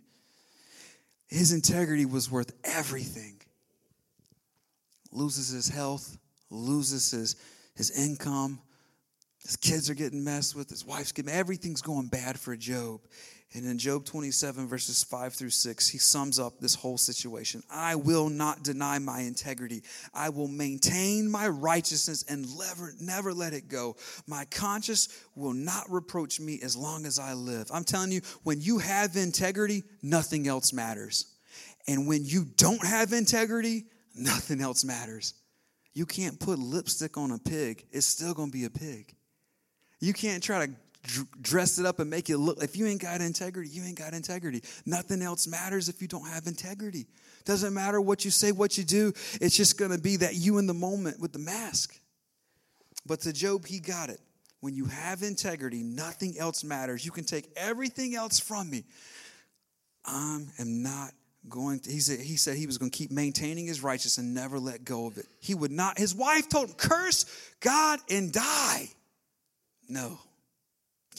His 1.28 1.52
integrity 1.54 2.06
was 2.06 2.30
worth 2.30 2.54
everything. 2.64 3.42
Loses 5.12 5.50
his 5.50 5.68
health, 5.68 6.18
loses 6.50 7.12
his, 7.12 7.36
his 7.76 7.92
income, 7.92 8.60
his 9.42 9.56
kids 9.56 9.90
are 9.90 9.96
getting 9.96 10.24
messed 10.24 10.56
with, 10.56 10.70
his 10.70 10.86
wife's 10.86 11.12
getting, 11.12 11.32
everything's 11.32 11.82
going 11.82 12.08
bad 12.08 12.40
for 12.40 12.56
Job. 12.56 13.02
And 13.54 13.66
in 13.66 13.78
Job 13.78 14.06
27, 14.06 14.68
verses 14.68 15.04
5 15.04 15.34
through 15.34 15.50
6, 15.50 15.90
he 15.90 15.98
sums 15.98 16.40
up 16.40 16.60
this 16.60 16.74
whole 16.74 16.98
situation. 16.98 17.62
I 17.70 17.96
will 17.96 18.30
not 18.30 18.64
deny 18.64 18.98
my 18.98 19.22
integrity. 19.22 19.84
I 20.14 20.30
will 20.30 20.48
maintain 20.48 21.30
my 21.30 21.50
righteousness 21.50 22.24
and 22.30 22.48
never, 22.58 22.94
never 23.02 23.34
let 23.34 23.52
it 23.54 23.68
go. 23.68 23.98
My 24.26 24.46
conscience 24.46 25.10
will 25.36 25.54
not 25.54 25.84
reproach 25.90 26.40
me 26.40 26.62
as 26.64 26.78
long 26.78 27.06
as 27.06 27.20
I 27.20 27.34
live. 27.34 27.70
I'm 27.74 27.84
telling 27.84 28.14
you, 28.14 28.22
when 28.44 28.62
you 28.62 28.78
have 28.78 29.18
integrity, 29.18 29.84
nothing 30.02 30.48
else 30.48 30.72
matters. 30.72 31.26
And 31.88 32.08
when 32.08 32.24
you 32.24 32.46
don't 32.56 32.86
have 32.86 33.12
integrity, 33.12 33.84
nothing 34.16 34.62
else 34.62 34.86
matters. 34.86 35.34
You 35.94 36.06
can't 36.06 36.40
put 36.40 36.58
lipstick 36.58 37.18
on 37.18 37.32
a 37.32 37.38
pig, 37.38 37.86
it's 37.92 38.08
still 38.08 38.34
gonna 38.34 38.50
be 38.50 38.64
a 38.64 38.70
pig. 38.70 39.14
You 40.00 40.14
can't 40.14 40.42
try 40.42 40.66
to 40.66 40.74
dress 41.42 41.80
it 41.80 41.86
up 41.86 42.00
and 42.00 42.10
make 42.10 42.30
it 42.30 42.38
look 42.38 42.64
if 42.64 42.78
you 42.78 42.86
ain't 42.86 43.02
got 43.02 43.22
integrity 43.22 43.70
you 43.70 43.84
ain't 43.84 43.98
got 43.98 44.14
integrity. 44.14 44.62
Nothing 44.86 45.22
else 45.22 45.48
matters 45.48 45.90
if 45.90 46.02
you 46.02 46.08
don't 46.08 46.28
have 46.28 46.48
integrity. 46.48 47.08
Doesn't 47.46 47.74
matter 47.74 48.00
what 48.00 48.24
you 48.24 48.32
say 48.32 48.52
what 48.52 48.78
you 48.78 48.84
do 48.84 49.14
it's 49.40 49.56
just 49.56 49.78
going 49.78 49.92
to 49.92 50.00
be 50.00 50.18
that 50.18 50.36
you 50.36 50.58
in 50.58 50.68
the 50.68 50.74
moment 50.74 51.20
with 51.20 51.34
the 51.34 51.40
mask. 51.40 52.00
But 53.06 53.22
to 53.22 53.34
Job 53.34 53.66
he 53.66 53.80
got 53.80 54.10
it. 54.10 54.20
When 54.60 54.76
you 54.76 54.86
have 54.86 55.24
integrity 55.24 55.82
nothing 55.82 56.38
else 56.38 56.64
matters. 56.64 57.04
You 57.04 57.12
can 57.12 57.24
take 57.24 57.50
everything 57.56 58.16
else 58.16 58.40
from 58.40 58.70
me. 58.70 58.84
I 60.06 60.42
am 60.60 60.84
not 60.84 61.12
going 61.50 61.80
to 61.80 61.92
he 61.92 62.00
said 62.00 62.20
he 62.20 62.36
said 62.36 62.56
he 62.56 62.68
was 62.68 62.78
going 62.78 62.92
to 62.92 62.98
keep 62.98 63.10
maintaining 63.10 63.66
his 63.66 63.82
righteousness 63.82 64.20
and 64.20 64.36
never 64.36 64.60
let 64.60 64.86
go 64.86 65.08
of 65.08 65.18
it. 65.18 65.26
He 65.40 65.56
would 65.56 65.72
not 65.72 65.98
his 65.98 66.14
wife 66.14 66.48
told 66.48 66.70
him 66.70 66.76
curse 66.76 67.26
god 67.60 68.00
and 68.10 68.32
die. 68.32 68.90
No 69.90 70.20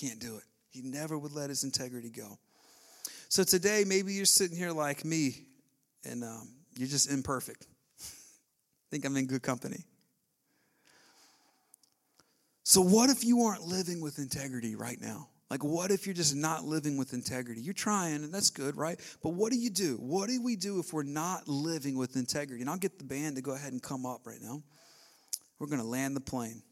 can't 0.03 0.19
do 0.19 0.37
it. 0.37 0.43
He 0.71 0.83
never 0.83 1.17
would 1.17 1.33
let 1.33 1.49
his 1.49 1.65
integrity 1.65 2.11
go. 2.11 2.39
So 3.29 3.45
today, 3.45 3.85
maybe 3.87 4.13
you're 4.13 4.25
sitting 4.25 4.57
here 4.57 4.73
like 4.73 5.05
me 5.05 5.37
and 6.05 6.25
um, 6.25 6.49
you're 6.77 6.89
just 6.89 7.11
imperfect. 7.11 7.67
I 8.01 8.05
think 8.91 9.05
I'm 9.05 9.17
in 9.17 9.27
good 9.27 9.43
company. 9.43 9.85
So, 12.65 12.81
what 12.81 13.11
if 13.11 13.25
you 13.25 13.43
aren't 13.43 13.63
living 13.63 14.01
with 14.01 14.19
integrity 14.19 14.75
right 14.77 15.01
now? 15.01 15.29
Like, 15.51 15.65
what 15.65 15.91
if 15.91 16.07
you're 16.07 16.15
just 16.15 16.35
not 16.35 16.65
living 16.65 16.97
with 16.97 17.13
integrity? 17.13 17.61
You're 17.61 17.75
trying, 17.75 18.25
and 18.25 18.33
that's 18.33 18.51
good, 18.51 18.77
right? 18.77 18.99
But 19.23 19.31
what 19.31 19.53
do 19.53 19.59
you 19.59 19.69
do? 19.69 19.97
What 19.97 20.29
do 20.29 20.43
we 20.43 20.57
do 20.57 20.79
if 20.79 20.93
we're 20.93 21.03
not 21.03 21.47
living 21.49 21.97
with 21.97 22.17
integrity? 22.17 22.63
And 22.63 22.71
I'll 22.71 22.79
get 22.79 22.99
the 22.99 23.05
band 23.05 23.37
to 23.37 23.43
go 23.43 23.53
ahead 23.55 23.73
and 23.73 23.83
come 23.83 24.07
up 24.07 24.27
right 24.27 24.41
now. 24.41 24.63
We're 25.59 25.67
going 25.67 25.83
to 25.83 25.87
land 25.87 26.17
the 26.17 26.21
plane. 26.21 26.63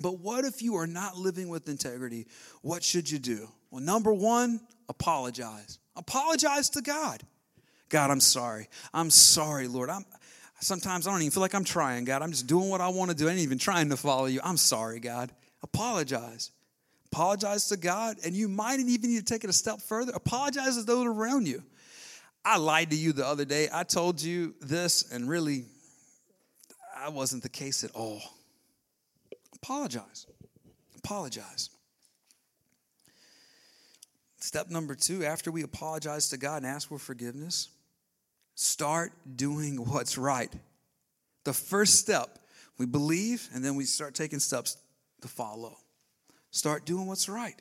But 0.00 0.18
what 0.20 0.44
if 0.44 0.62
you 0.62 0.76
are 0.76 0.86
not 0.86 1.16
living 1.16 1.48
with 1.48 1.68
integrity? 1.68 2.26
What 2.62 2.82
should 2.82 3.10
you 3.10 3.18
do? 3.18 3.48
Well, 3.70 3.82
number 3.82 4.12
one, 4.12 4.60
apologize. 4.88 5.78
Apologize 5.96 6.70
to 6.70 6.82
God. 6.82 7.22
God, 7.88 8.10
I'm 8.10 8.20
sorry. 8.20 8.68
I'm 8.92 9.10
sorry, 9.10 9.68
Lord. 9.68 9.90
I'm 9.90 10.04
sometimes 10.60 11.06
I 11.06 11.12
don't 11.12 11.20
even 11.20 11.30
feel 11.30 11.40
like 11.40 11.54
I'm 11.54 11.64
trying, 11.64 12.04
God. 12.04 12.22
I'm 12.22 12.30
just 12.30 12.46
doing 12.46 12.68
what 12.68 12.80
I 12.80 12.88
want 12.88 13.10
to 13.10 13.16
do. 13.16 13.28
I 13.28 13.32
ain't 13.32 13.40
even 13.40 13.58
trying 13.58 13.90
to 13.90 13.96
follow 13.96 14.26
you. 14.26 14.40
I'm 14.42 14.56
sorry, 14.56 15.00
God. 15.00 15.32
Apologize. 15.62 16.50
Apologize 17.12 17.68
to 17.68 17.76
God, 17.76 18.16
and 18.24 18.34
you 18.34 18.48
might 18.48 18.80
even 18.80 19.10
need 19.10 19.18
to 19.18 19.24
take 19.24 19.44
it 19.44 19.50
a 19.50 19.52
step 19.52 19.80
further. 19.80 20.12
Apologize 20.14 20.76
to 20.76 20.82
those 20.82 21.06
around 21.06 21.46
you. 21.46 21.62
I 22.44 22.58
lied 22.58 22.90
to 22.90 22.96
you 22.96 23.12
the 23.12 23.26
other 23.26 23.44
day. 23.44 23.68
I 23.72 23.84
told 23.84 24.20
you 24.20 24.54
this, 24.60 25.10
and 25.10 25.28
really, 25.28 25.64
I 26.96 27.08
wasn't 27.08 27.42
the 27.42 27.48
case 27.48 27.84
at 27.84 27.90
all. 27.92 28.20
Apologize. 29.62 30.26
Apologize. 30.98 31.70
Step 34.38 34.70
number 34.70 34.94
two, 34.94 35.24
after 35.24 35.50
we 35.50 35.62
apologize 35.62 36.28
to 36.28 36.36
God 36.36 36.58
and 36.58 36.66
ask 36.66 36.88
for 36.88 36.98
forgiveness, 36.98 37.68
start 38.54 39.12
doing 39.34 39.76
what's 39.76 40.18
right. 40.18 40.52
The 41.44 41.52
first 41.52 41.96
step, 41.96 42.38
we 42.78 42.86
believe 42.86 43.48
and 43.54 43.64
then 43.64 43.74
we 43.76 43.84
start 43.84 44.14
taking 44.14 44.38
steps 44.38 44.76
to 45.22 45.28
follow. 45.28 45.76
Start 46.50 46.86
doing 46.86 47.06
what's 47.06 47.28
right. 47.28 47.60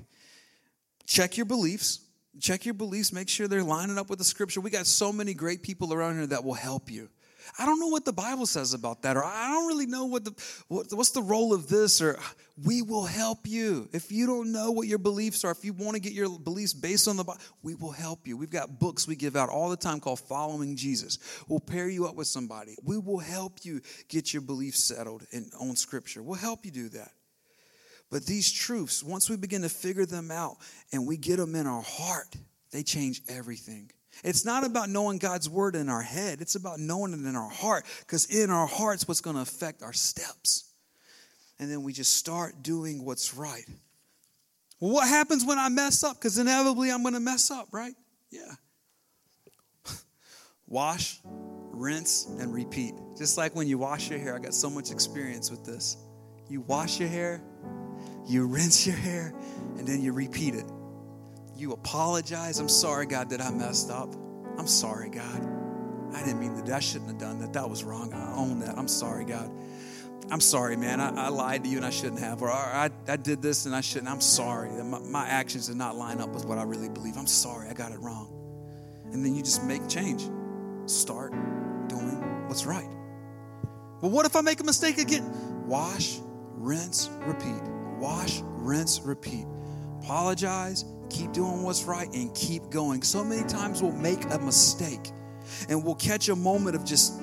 Check 1.06 1.38
your 1.38 1.46
beliefs. 1.46 2.02
Check 2.40 2.66
your 2.66 2.74
beliefs. 2.74 3.14
Make 3.14 3.30
sure 3.30 3.48
they're 3.48 3.64
lining 3.64 3.98
up 3.98 4.10
with 4.10 4.20
the 4.20 4.26
scripture. 4.26 4.62
We 4.62 4.70
got 4.70 4.88
so 4.88 5.14
many 5.14 5.34
great 5.34 5.64
people 5.64 5.94
around 5.94 6.16
here 6.16 6.28
that 6.28 6.44
will 6.44 6.54
help 6.54 6.92
you. 6.92 7.10
I 7.58 7.66
don't 7.66 7.80
know 7.80 7.88
what 7.88 8.06
the 8.06 8.14
Bible 8.14 8.46
says 8.46 8.74
about 8.74 9.02
that, 9.04 9.18
or 9.18 9.24
I 9.24 9.50
don't 9.50 9.68
really 9.68 9.86
know 9.86 10.06
what 10.06 10.26
the 10.26 10.32
what, 10.68 10.88
what's 10.92 11.12
the 11.12 11.22
role 11.22 11.54
of 11.54 11.68
this, 11.68 12.02
or 12.02 12.18
we 12.64 12.82
will 12.82 13.06
help 13.06 13.48
you. 13.48 13.90
If 13.94 14.12
you 14.12 14.26
don't 14.26 14.52
know 14.52 14.72
what 14.72 14.88
your 14.88 14.98
beliefs 14.98 15.44
are, 15.44 15.52
if 15.52 15.66
you 15.66 15.74
want 15.74 15.96
to 15.96 16.02
get 16.02 16.14
your 16.14 16.40
beliefs 16.40 16.74
based 16.74 17.08
on 17.08 17.18
the 17.18 17.24
Bible, 17.24 17.42
we 17.62 17.76
will 17.76 17.92
help 17.92 18.28
you. 18.28 18.38
We've 18.38 18.50
got 18.50 18.80
books 18.80 19.08
we 19.08 19.16
give 19.16 19.36
out 19.36 19.50
all 19.50 19.70
the 19.70 19.78
time 19.78 20.00
called 20.00 20.20
Following 20.22 20.76
Jesus. 20.76 21.20
We'll 21.48 21.60
pair 21.60 21.90
you 21.90 22.06
up 22.06 22.16
with 22.16 22.28
somebody. 22.28 22.76
We 22.84 22.98
will 22.98 23.20
help 23.20 23.60
you 23.64 23.82
get 24.08 24.34
your 24.34 24.42
beliefs 24.42 24.84
settled 24.84 25.24
in, 25.32 25.50
on 25.60 25.76
Scripture. 25.76 26.24
We'll 26.24 26.36
help 26.36 26.66
you 26.66 26.72
do 26.72 26.90
that. 26.90 27.12
But 28.12 28.26
these 28.26 28.52
truths, 28.52 29.04
once 29.04 29.30
we 29.30 29.36
begin 29.36 29.64
to 29.64 29.70
figure 29.70 30.06
them 30.06 30.32
out 30.32 30.58
and 30.92 31.08
we 31.08 31.18
get 31.18 31.38
them 31.38 31.56
in 31.56 31.68
our 31.68 31.82
heart, 31.82 32.36
they 32.72 32.84
change 32.84 33.22
everything. 33.28 33.92
It's 34.24 34.46
not 34.46 34.64
about 34.66 34.90
knowing 34.90 35.18
God's 35.18 35.50
word 35.50 35.76
in 35.76 35.90
our 35.90 36.02
head, 36.02 36.42
it's 36.42 36.56
about 36.56 36.80
knowing 36.80 37.14
it 37.14 37.20
in 37.20 37.36
our 37.36 37.50
heart, 37.50 37.86
because 38.00 38.26
in 38.26 38.50
our 38.50 38.68
heart's 38.68 39.08
what's 39.08 39.22
going 39.22 39.36
to 39.36 39.42
affect 39.42 39.84
our 39.84 39.94
steps. 39.94 40.72
And 41.60 41.72
then 41.72 41.84
we 41.84 41.94
just 41.94 42.14
start 42.14 42.64
doing 42.64 43.06
what's 43.06 43.34
right. 43.34 43.66
Well, 44.80 44.92
what 44.92 45.08
happens 45.08 45.46
when 45.46 45.58
I 45.58 45.70
mess 45.70 46.04
up? 46.04 46.18
Because 46.18 46.38
inevitably 46.38 46.92
I'm 46.92 47.02
going 47.02 47.14
to 47.14 47.20
mess 47.20 47.50
up, 47.50 47.70
right? 47.72 47.94
Yeah. 48.30 48.52
wash, 50.68 51.20
rinse, 51.24 52.26
and 52.40 52.54
repeat. 52.54 52.94
Just 53.18 53.38
like 53.38 53.56
when 53.56 53.68
you 53.68 53.78
wash 53.78 54.10
your 54.10 54.20
hair, 54.20 54.36
I 54.36 54.40
got 54.40 54.54
so 54.54 54.70
much 54.70 54.92
experience 54.92 55.50
with 55.50 55.64
this. 55.64 55.98
You 56.50 56.62
wash 56.62 57.00
your 57.00 57.10
hair, 57.10 57.42
you 58.28 58.46
rinse 58.48 58.86
your 58.86 58.96
hair, 58.96 59.34
and 59.78 59.88
then 59.88 60.02
you 60.02 60.12
repeat 60.12 60.56
it. 60.56 60.70
You 61.56 61.72
apologize. 61.72 62.60
I'm 62.60 62.70
sorry, 62.70 63.06
God, 63.06 63.30
that 63.30 63.42
I 63.42 63.50
messed 63.52 63.90
up. 63.90 64.14
I'm 64.58 64.68
sorry, 64.68 65.10
God. 65.10 65.48
I 66.14 66.24
didn't 66.24 66.40
mean 66.40 66.64
do 66.64 66.74
I 66.74 66.80
shouldn't 66.80 67.10
have 67.10 67.20
done 67.20 67.40
that. 67.40 67.54
That 67.54 67.70
was 67.70 67.84
wrong. 67.84 68.14
I 68.14 68.36
own 68.36 68.60
that. 68.60 68.78
I'm 68.78 68.88
sorry, 68.88 69.26
God. 69.26 69.52
I'm 70.32 70.42
sorry, 70.42 70.76
man. 70.76 71.00
I, 71.00 71.26
I 71.26 71.28
lied 71.30 71.64
to 71.64 71.70
you 71.70 71.78
and 71.78 71.86
I 71.86 71.90
shouldn't 71.90 72.20
have. 72.20 72.42
Or 72.42 72.52
I, 72.52 72.90
I 73.08 73.16
did 73.18 73.42
this 73.42 73.66
and 73.66 73.76
I 73.76 73.82
shouldn't. 73.82 74.10
I'm 74.10 74.22
sorry. 74.22 74.70
My, 74.84 75.00
my 75.00 75.28
actions 75.28 75.68
did 75.68 75.76
not 75.76 75.96
line 75.96 76.20
up 76.20 76.30
with 76.30 76.46
what 76.46 76.58
I 76.58 76.64
really 76.64 76.90
believe. 76.90 77.18
I'm 77.18 77.28
sorry. 77.28 77.70
I 77.70 77.74
got 77.74 77.92
it 77.92 78.00
wrong. 78.00 78.32
And 79.12 79.24
then 79.24 79.36
you 79.36 79.44
just 79.44 79.64
make 79.64 79.88
change. 79.88 80.30
Start 80.90 81.32
doing 81.88 82.48
what's 82.48 82.66
right. 82.66 82.90
Well, 84.02 84.12
what 84.12 84.26
if 84.26 84.36
I 84.36 84.42
make 84.42 84.60
a 84.60 84.64
mistake 84.64 84.98
again? 84.98 85.68
Wash, 85.68 86.20
rinse, 86.52 87.10
repeat. 87.22 87.62
Wash, 87.98 88.42
rinse, 88.44 89.02
repeat. 89.02 89.46
Apologize, 90.02 90.86
keep 91.10 91.32
doing 91.32 91.64
what's 91.64 91.84
right, 91.84 92.12
and 92.14 92.34
keep 92.36 92.70
going. 92.70 93.02
So 93.02 93.24
many 93.24 93.48
times 93.48 93.82
we'll 93.82 93.92
make 93.92 94.24
a 94.32 94.40
mistake 94.40 95.12
and 95.70 95.84
we'll 95.84 95.96
catch 95.96 96.30
a 96.30 96.36
moment 96.36 96.76
of 96.76 96.86
just 96.86 97.22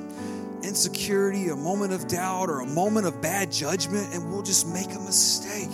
insecurity, 0.62 1.48
a 1.48 1.56
moment 1.56 1.92
of 1.92 2.06
doubt, 2.06 2.48
or 2.48 2.60
a 2.60 2.66
moment 2.66 3.06
of 3.06 3.20
bad 3.20 3.50
judgment, 3.50 4.14
and 4.14 4.30
we'll 4.30 4.42
just 4.42 4.68
make 4.68 4.94
a 4.94 5.00
mistake 5.00 5.70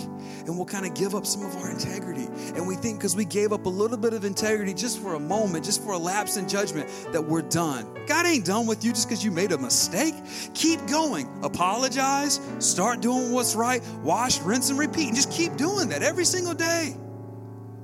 and 0.46 0.56
we'll 0.56 0.66
kind 0.66 0.86
of 0.86 0.94
give 0.94 1.14
up 1.14 1.26
some 1.26 1.44
of 1.44 1.54
our 1.56 1.70
integrity. 1.70 2.26
And 2.56 2.66
we 2.66 2.74
think 2.74 2.98
because 2.98 3.14
we 3.14 3.26
gave 3.26 3.52
up 3.52 3.66
a 3.66 3.68
little 3.68 3.98
bit 3.98 4.14
of 4.14 4.24
integrity 4.24 4.72
just 4.72 4.98
for 4.98 5.14
a 5.14 5.20
moment, 5.20 5.66
just 5.66 5.82
for 5.84 5.92
a 5.92 5.98
lapse 5.98 6.38
in 6.38 6.48
judgment, 6.48 6.88
that 7.12 7.22
we're 7.22 7.42
done. 7.42 7.86
God 8.06 8.24
ain't 8.24 8.46
done 8.46 8.66
with 8.66 8.82
you 8.82 8.92
just 8.92 9.08
because 9.08 9.22
you 9.22 9.30
made 9.30 9.52
a 9.52 9.58
mistake. 9.58 10.14
Keep 10.54 10.86
going. 10.86 11.28
Apologize, 11.42 12.40
start 12.60 13.02
doing 13.02 13.30
what's 13.30 13.54
right, 13.54 13.82
wash, 14.02 14.40
rinse, 14.40 14.70
and 14.70 14.78
repeat, 14.78 15.08
and 15.08 15.16
just 15.16 15.30
keep 15.30 15.54
doing 15.56 15.90
that 15.90 16.02
every 16.02 16.24
single 16.24 16.54
day. 16.54 16.96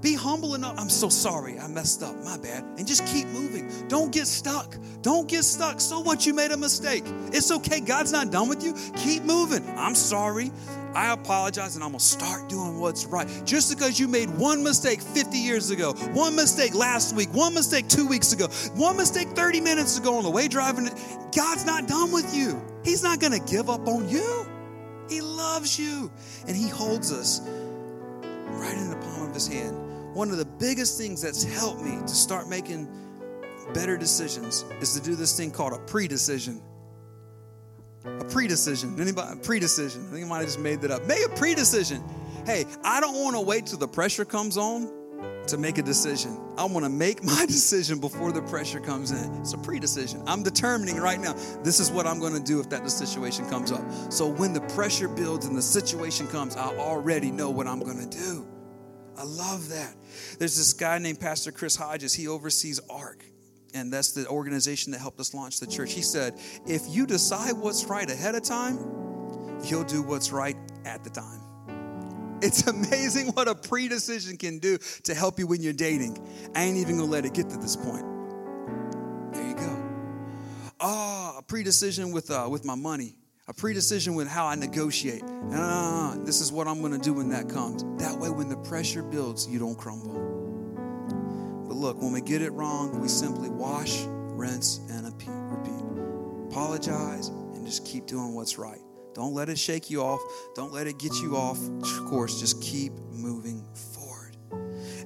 Be 0.04 0.12
humble 0.12 0.54
enough. 0.54 0.78
I'm 0.78 0.90
so 0.90 1.08
sorry. 1.08 1.58
I 1.58 1.66
messed 1.66 2.02
up. 2.02 2.14
My 2.24 2.36
bad. 2.36 2.62
And 2.76 2.86
just 2.86 3.06
keep 3.06 3.26
moving. 3.28 3.72
Don't 3.88 4.12
get 4.12 4.26
stuck. 4.26 4.76
Don't 5.00 5.26
get 5.26 5.44
stuck. 5.44 5.80
So 5.80 6.00
what? 6.00 6.26
You 6.26 6.34
made 6.34 6.50
a 6.50 6.58
mistake. 6.58 7.04
It's 7.32 7.50
okay. 7.50 7.80
God's 7.80 8.12
not 8.12 8.30
done 8.30 8.50
with 8.50 8.62
you. 8.62 8.74
Keep 8.96 9.22
moving. 9.22 9.66
I'm 9.78 9.94
sorry. 9.94 10.52
I 10.94 11.10
apologize 11.14 11.76
and 11.76 11.82
I'm 11.82 11.92
to 11.92 11.98
start 11.98 12.50
doing 12.50 12.78
what's 12.78 13.06
right. 13.06 13.26
Just 13.46 13.74
because 13.74 13.98
you 13.98 14.06
made 14.06 14.28
one 14.36 14.62
mistake 14.62 15.00
50 15.00 15.38
years 15.38 15.70
ago, 15.70 15.94
one 16.12 16.36
mistake 16.36 16.74
last 16.74 17.16
week, 17.16 17.32
one 17.32 17.54
mistake 17.54 17.88
two 17.88 18.06
weeks 18.06 18.34
ago, 18.34 18.48
one 18.74 18.98
mistake 18.98 19.28
30 19.28 19.62
minutes 19.62 19.96
ago 19.96 20.18
on 20.18 20.22
the 20.22 20.30
way 20.30 20.48
driving, 20.48 20.84
God's 21.34 21.64
not 21.64 21.88
done 21.88 22.12
with 22.12 22.36
you. 22.36 22.60
He's 22.84 23.02
not 23.02 23.20
going 23.20 23.32
to 23.32 23.50
give 23.50 23.70
up 23.70 23.88
on 23.88 24.06
you. 24.10 24.46
He 25.08 25.22
loves 25.22 25.78
you 25.78 26.12
and 26.46 26.54
He 26.54 26.68
holds 26.68 27.10
us 27.10 27.40
right 27.40 28.76
in 28.76 28.90
the 28.90 28.96
palm 28.96 29.28
of 29.28 29.34
His 29.34 29.48
hand 29.48 29.83
one 30.14 30.30
of 30.30 30.38
the 30.38 30.44
biggest 30.44 30.96
things 30.96 31.20
that's 31.20 31.42
helped 31.42 31.82
me 31.82 31.98
to 31.98 32.08
start 32.08 32.48
making 32.48 32.88
better 33.72 33.96
decisions 33.96 34.64
is 34.80 34.94
to 34.94 35.00
do 35.00 35.16
this 35.16 35.36
thing 35.36 35.50
called 35.50 35.72
a 35.72 35.78
pre-decision. 35.78 36.62
A 38.04 38.24
pre-decision. 38.24 39.00
Anybody? 39.00 39.40
Pre-decision. 39.40 40.06
I 40.08 40.12
think 40.12 40.26
I 40.26 40.28
might 40.28 40.38
have 40.38 40.46
just 40.46 40.60
made 40.60 40.80
that 40.82 40.90
up. 40.90 41.04
Make 41.06 41.26
a 41.26 41.30
pre-decision. 41.30 42.02
Hey, 42.46 42.66
I 42.84 43.00
don't 43.00 43.22
want 43.22 43.34
to 43.34 43.40
wait 43.40 43.66
till 43.66 43.78
the 43.78 43.88
pressure 43.88 44.24
comes 44.24 44.56
on 44.56 44.92
to 45.48 45.58
make 45.58 45.78
a 45.78 45.82
decision. 45.82 46.38
I 46.56 46.64
want 46.64 46.84
to 46.84 46.90
make 46.90 47.24
my 47.24 47.46
decision 47.48 47.98
before 47.98 48.30
the 48.30 48.42
pressure 48.42 48.80
comes 48.80 49.10
in. 49.10 49.34
It's 49.40 49.54
a 49.54 49.58
pre 49.58 49.80
decision. 49.80 50.22
I'm 50.26 50.42
determining 50.42 50.98
right 50.98 51.18
now, 51.18 51.32
this 51.62 51.80
is 51.80 51.90
what 51.90 52.06
I'm 52.06 52.20
going 52.20 52.34
to 52.34 52.42
do 52.42 52.60
if 52.60 52.68
that 52.70 52.88
situation 52.90 53.48
comes 53.48 53.72
up. 53.72 53.82
So 54.12 54.28
when 54.28 54.52
the 54.52 54.60
pressure 54.60 55.08
builds 55.08 55.46
and 55.46 55.56
the 55.56 55.62
situation 55.62 56.26
comes, 56.28 56.56
I 56.56 56.68
already 56.76 57.30
know 57.30 57.50
what 57.50 57.66
I'm 57.66 57.80
going 57.80 58.08
to 58.08 58.18
do. 58.18 58.46
I 59.16 59.24
love 59.24 59.68
that. 59.70 59.94
There's 60.38 60.56
this 60.56 60.72
guy 60.72 60.98
named 60.98 61.20
Pastor 61.20 61.52
Chris 61.52 61.76
Hodges, 61.76 62.14
he 62.14 62.28
oversees 62.28 62.80
ARC. 62.90 63.24
And 63.74 63.92
that's 63.92 64.12
the 64.12 64.26
organization 64.28 64.92
that 64.92 65.00
helped 65.00 65.18
us 65.18 65.34
launch 65.34 65.58
the 65.58 65.66
church. 65.66 65.92
He 65.92 66.02
said, 66.02 66.38
if 66.66 66.82
you 66.88 67.06
decide 67.06 67.56
what's 67.56 67.86
right 67.86 68.08
ahead 68.08 68.36
of 68.36 68.42
time, 68.42 68.78
you'll 69.64 69.84
do 69.84 70.00
what's 70.02 70.30
right 70.30 70.56
at 70.84 71.02
the 71.02 71.10
time. 71.10 71.40
It's 72.40 72.66
amazing 72.68 73.28
what 73.28 73.48
a 73.48 73.54
pre 73.54 73.88
decision 73.88 74.36
can 74.36 74.58
do 74.58 74.78
to 75.04 75.14
help 75.14 75.38
you 75.38 75.46
when 75.46 75.60
you're 75.60 75.72
dating. 75.72 76.18
I 76.54 76.62
ain't 76.62 76.76
even 76.76 76.98
gonna 76.98 77.10
let 77.10 77.24
it 77.24 77.34
get 77.34 77.50
to 77.50 77.56
this 77.56 77.74
point. 77.74 78.04
There 79.32 79.48
you 79.48 79.54
go. 79.54 79.82
Ah, 80.80 81.32
oh, 81.34 81.38
a 81.38 81.42
pre 81.42 81.64
decision 81.64 82.12
with, 82.12 82.30
uh, 82.30 82.46
with 82.48 82.64
my 82.64 82.74
money, 82.76 83.16
a 83.46 83.52
pre 83.52 83.74
decision 83.74 84.14
with 84.14 84.28
how 84.28 84.46
I 84.46 84.54
negotiate. 84.54 85.22
Ah, 85.52 86.16
this 86.24 86.40
is 86.40 86.50
what 86.50 86.66
I'm 86.66 86.80
gonna 86.80 86.98
do 86.98 87.14
when 87.14 87.28
that 87.30 87.48
comes. 87.48 87.84
That 88.02 88.18
way, 88.18 88.30
when 88.30 88.48
the 88.48 88.56
pressure 88.56 89.02
builds, 89.02 89.46
you 89.46 89.58
don't 89.58 89.76
crumble. 89.76 90.14
But 91.68 91.74
look, 91.76 92.00
when 92.00 92.12
we 92.12 92.20
get 92.20 92.42
it 92.42 92.50
wrong, 92.50 93.00
we 93.00 93.08
simply 93.08 93.48
wash, 93.48 94.04
rinse, 94.06 94.80
and 94.90 95.04
repeat. 95.06 95.44
Apologize 96.50 97.28
and 97.28 97.66
just 97.66 97.84
keep 97.84 98.06
doing 98.06 98.34
what's 98.34 98.58
right. 98.58 98.80
Don't 99.12 99.34
let 99.34 99.48
it 99.48 99.58
shake 99.58 99.90
you 99.90 100.02
off. 100.02 100.20
Don't 100.54 100.72
let 100.72 100.86
it 100.86 100.98
get 100.98 101.12
you 101.14 101.36
off 101.36 101.58
course. 102.08 102.38
Just 102.40 102.62
keep 102.62 102.92
moving 103.10 103.64
forward. 103.74 104.36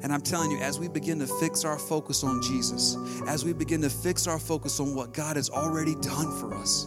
And 0.02 0.12
I'm 0.12 0.20
telling 0.20 0.50
you, 0.50 0.58
as 0.58 0.78
we 0.78 0.88
begin 0.88 1.18
to 1.20 1.26
fix 1.26 1.64
our 1.64 1.78
focus 1.78 2.22
on 2.22 2.42
Jesus, 2.42 2.96
as 3.26 3.44
we 3.44 3.52
begin 3.52 3.80
to 3.82 3.90
fix 3.90 4.26
our 4.26 4.38
focus 4.38 4.78
on 4.78 4.94
what 4.94 5.12
God 5.12 5.36
has 5.36 5.50
already 5.50 5.94
done 5.96 6.38
for 6.38 6.54
us, 6.54 6.86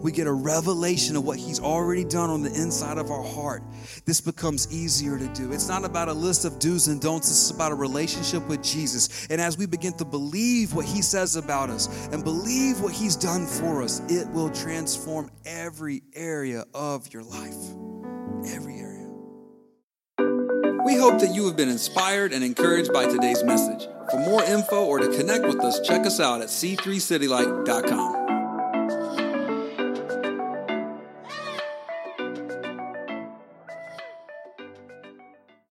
we 0.00 0.12
get 0.12 0.26
a 0.26 0.32
revelation 0.32 1.16
of 1.16 1.24
what 1.24 1.38
He's 1.38 1.60
already 1.60 2.04
done 2.04 2.30
on 2.30 2.42
the 2.42 2.50
inside 2.50 2.98
of 2.98 3.10
our 3.10 3.22
heart. 3.22 3.62
This 4.04 4.20
becomes 4.20 4.72
easier 4.72 5.18
to 5.18 5.26
do. 5.28 5.52
It's 5.52 5.68
not 5.68 5.84
about 5.84 6.08
a 6.08 6.12
list 6.12 6.44
of 6.44 6.58
do's 6.58 6.88
and 6.88 7.00
don'ts, 7.00 7.30
it's 7.30 7.50
about 7.50 7.72
a 7.72 7.74
relationship 7.74 8.46
with 8.48 8.62
Jesus. 8.62 9.26
And 9.28 9.40
as 9.40 9.58
we 9.58 9.66
begin 9.66 9.92
to 9.94 10.04
believe 10.04 10.74
what 10.74 10.86
He 10.86 11.02
says 11.02 11.36
about 11.36 11.70
us 11.70 12.08
and 12.08 12.24
believe 12.24 12.80
what 12.80 12.92
He's 12.92 13.16
done 13.16 13.46
for 13.46 13.82
us, 13.82 14.00
it 14.10 14.28
will 14.28 14.50
transform 14.50 15.30
every 15.44 16.02
area 16.14 16.64
of 16.74 17.12
your 17.12 17.22
life. 17.22 17.56
Every 18.46 18.76
area. 18.76 18.92
We 20.84 20.96
hope 20.96 21.20
that 21.20 21.32
you 21.32 21.46
have 21.46 21.56
been 21.56 21.68
inspired 21.68 22.32
and 22.32 22.42
encouraged 22.42 22.92
by 22.92 23.06
today's 23.06 23.44
message. 23.44 23.88
For 24.10 24.18
more 24.18 24.42
info 24.42 24.84
or 24.84 24.98
to 24.98 25.08
connect 25.16 25.46
with 25.46 25.60
us, 25.60 25.80
check 25.80 26.04
us 26.04 26.18
out 26.18 26.42
at 26.42 26.48
c3citylight.com. 26.48 28.21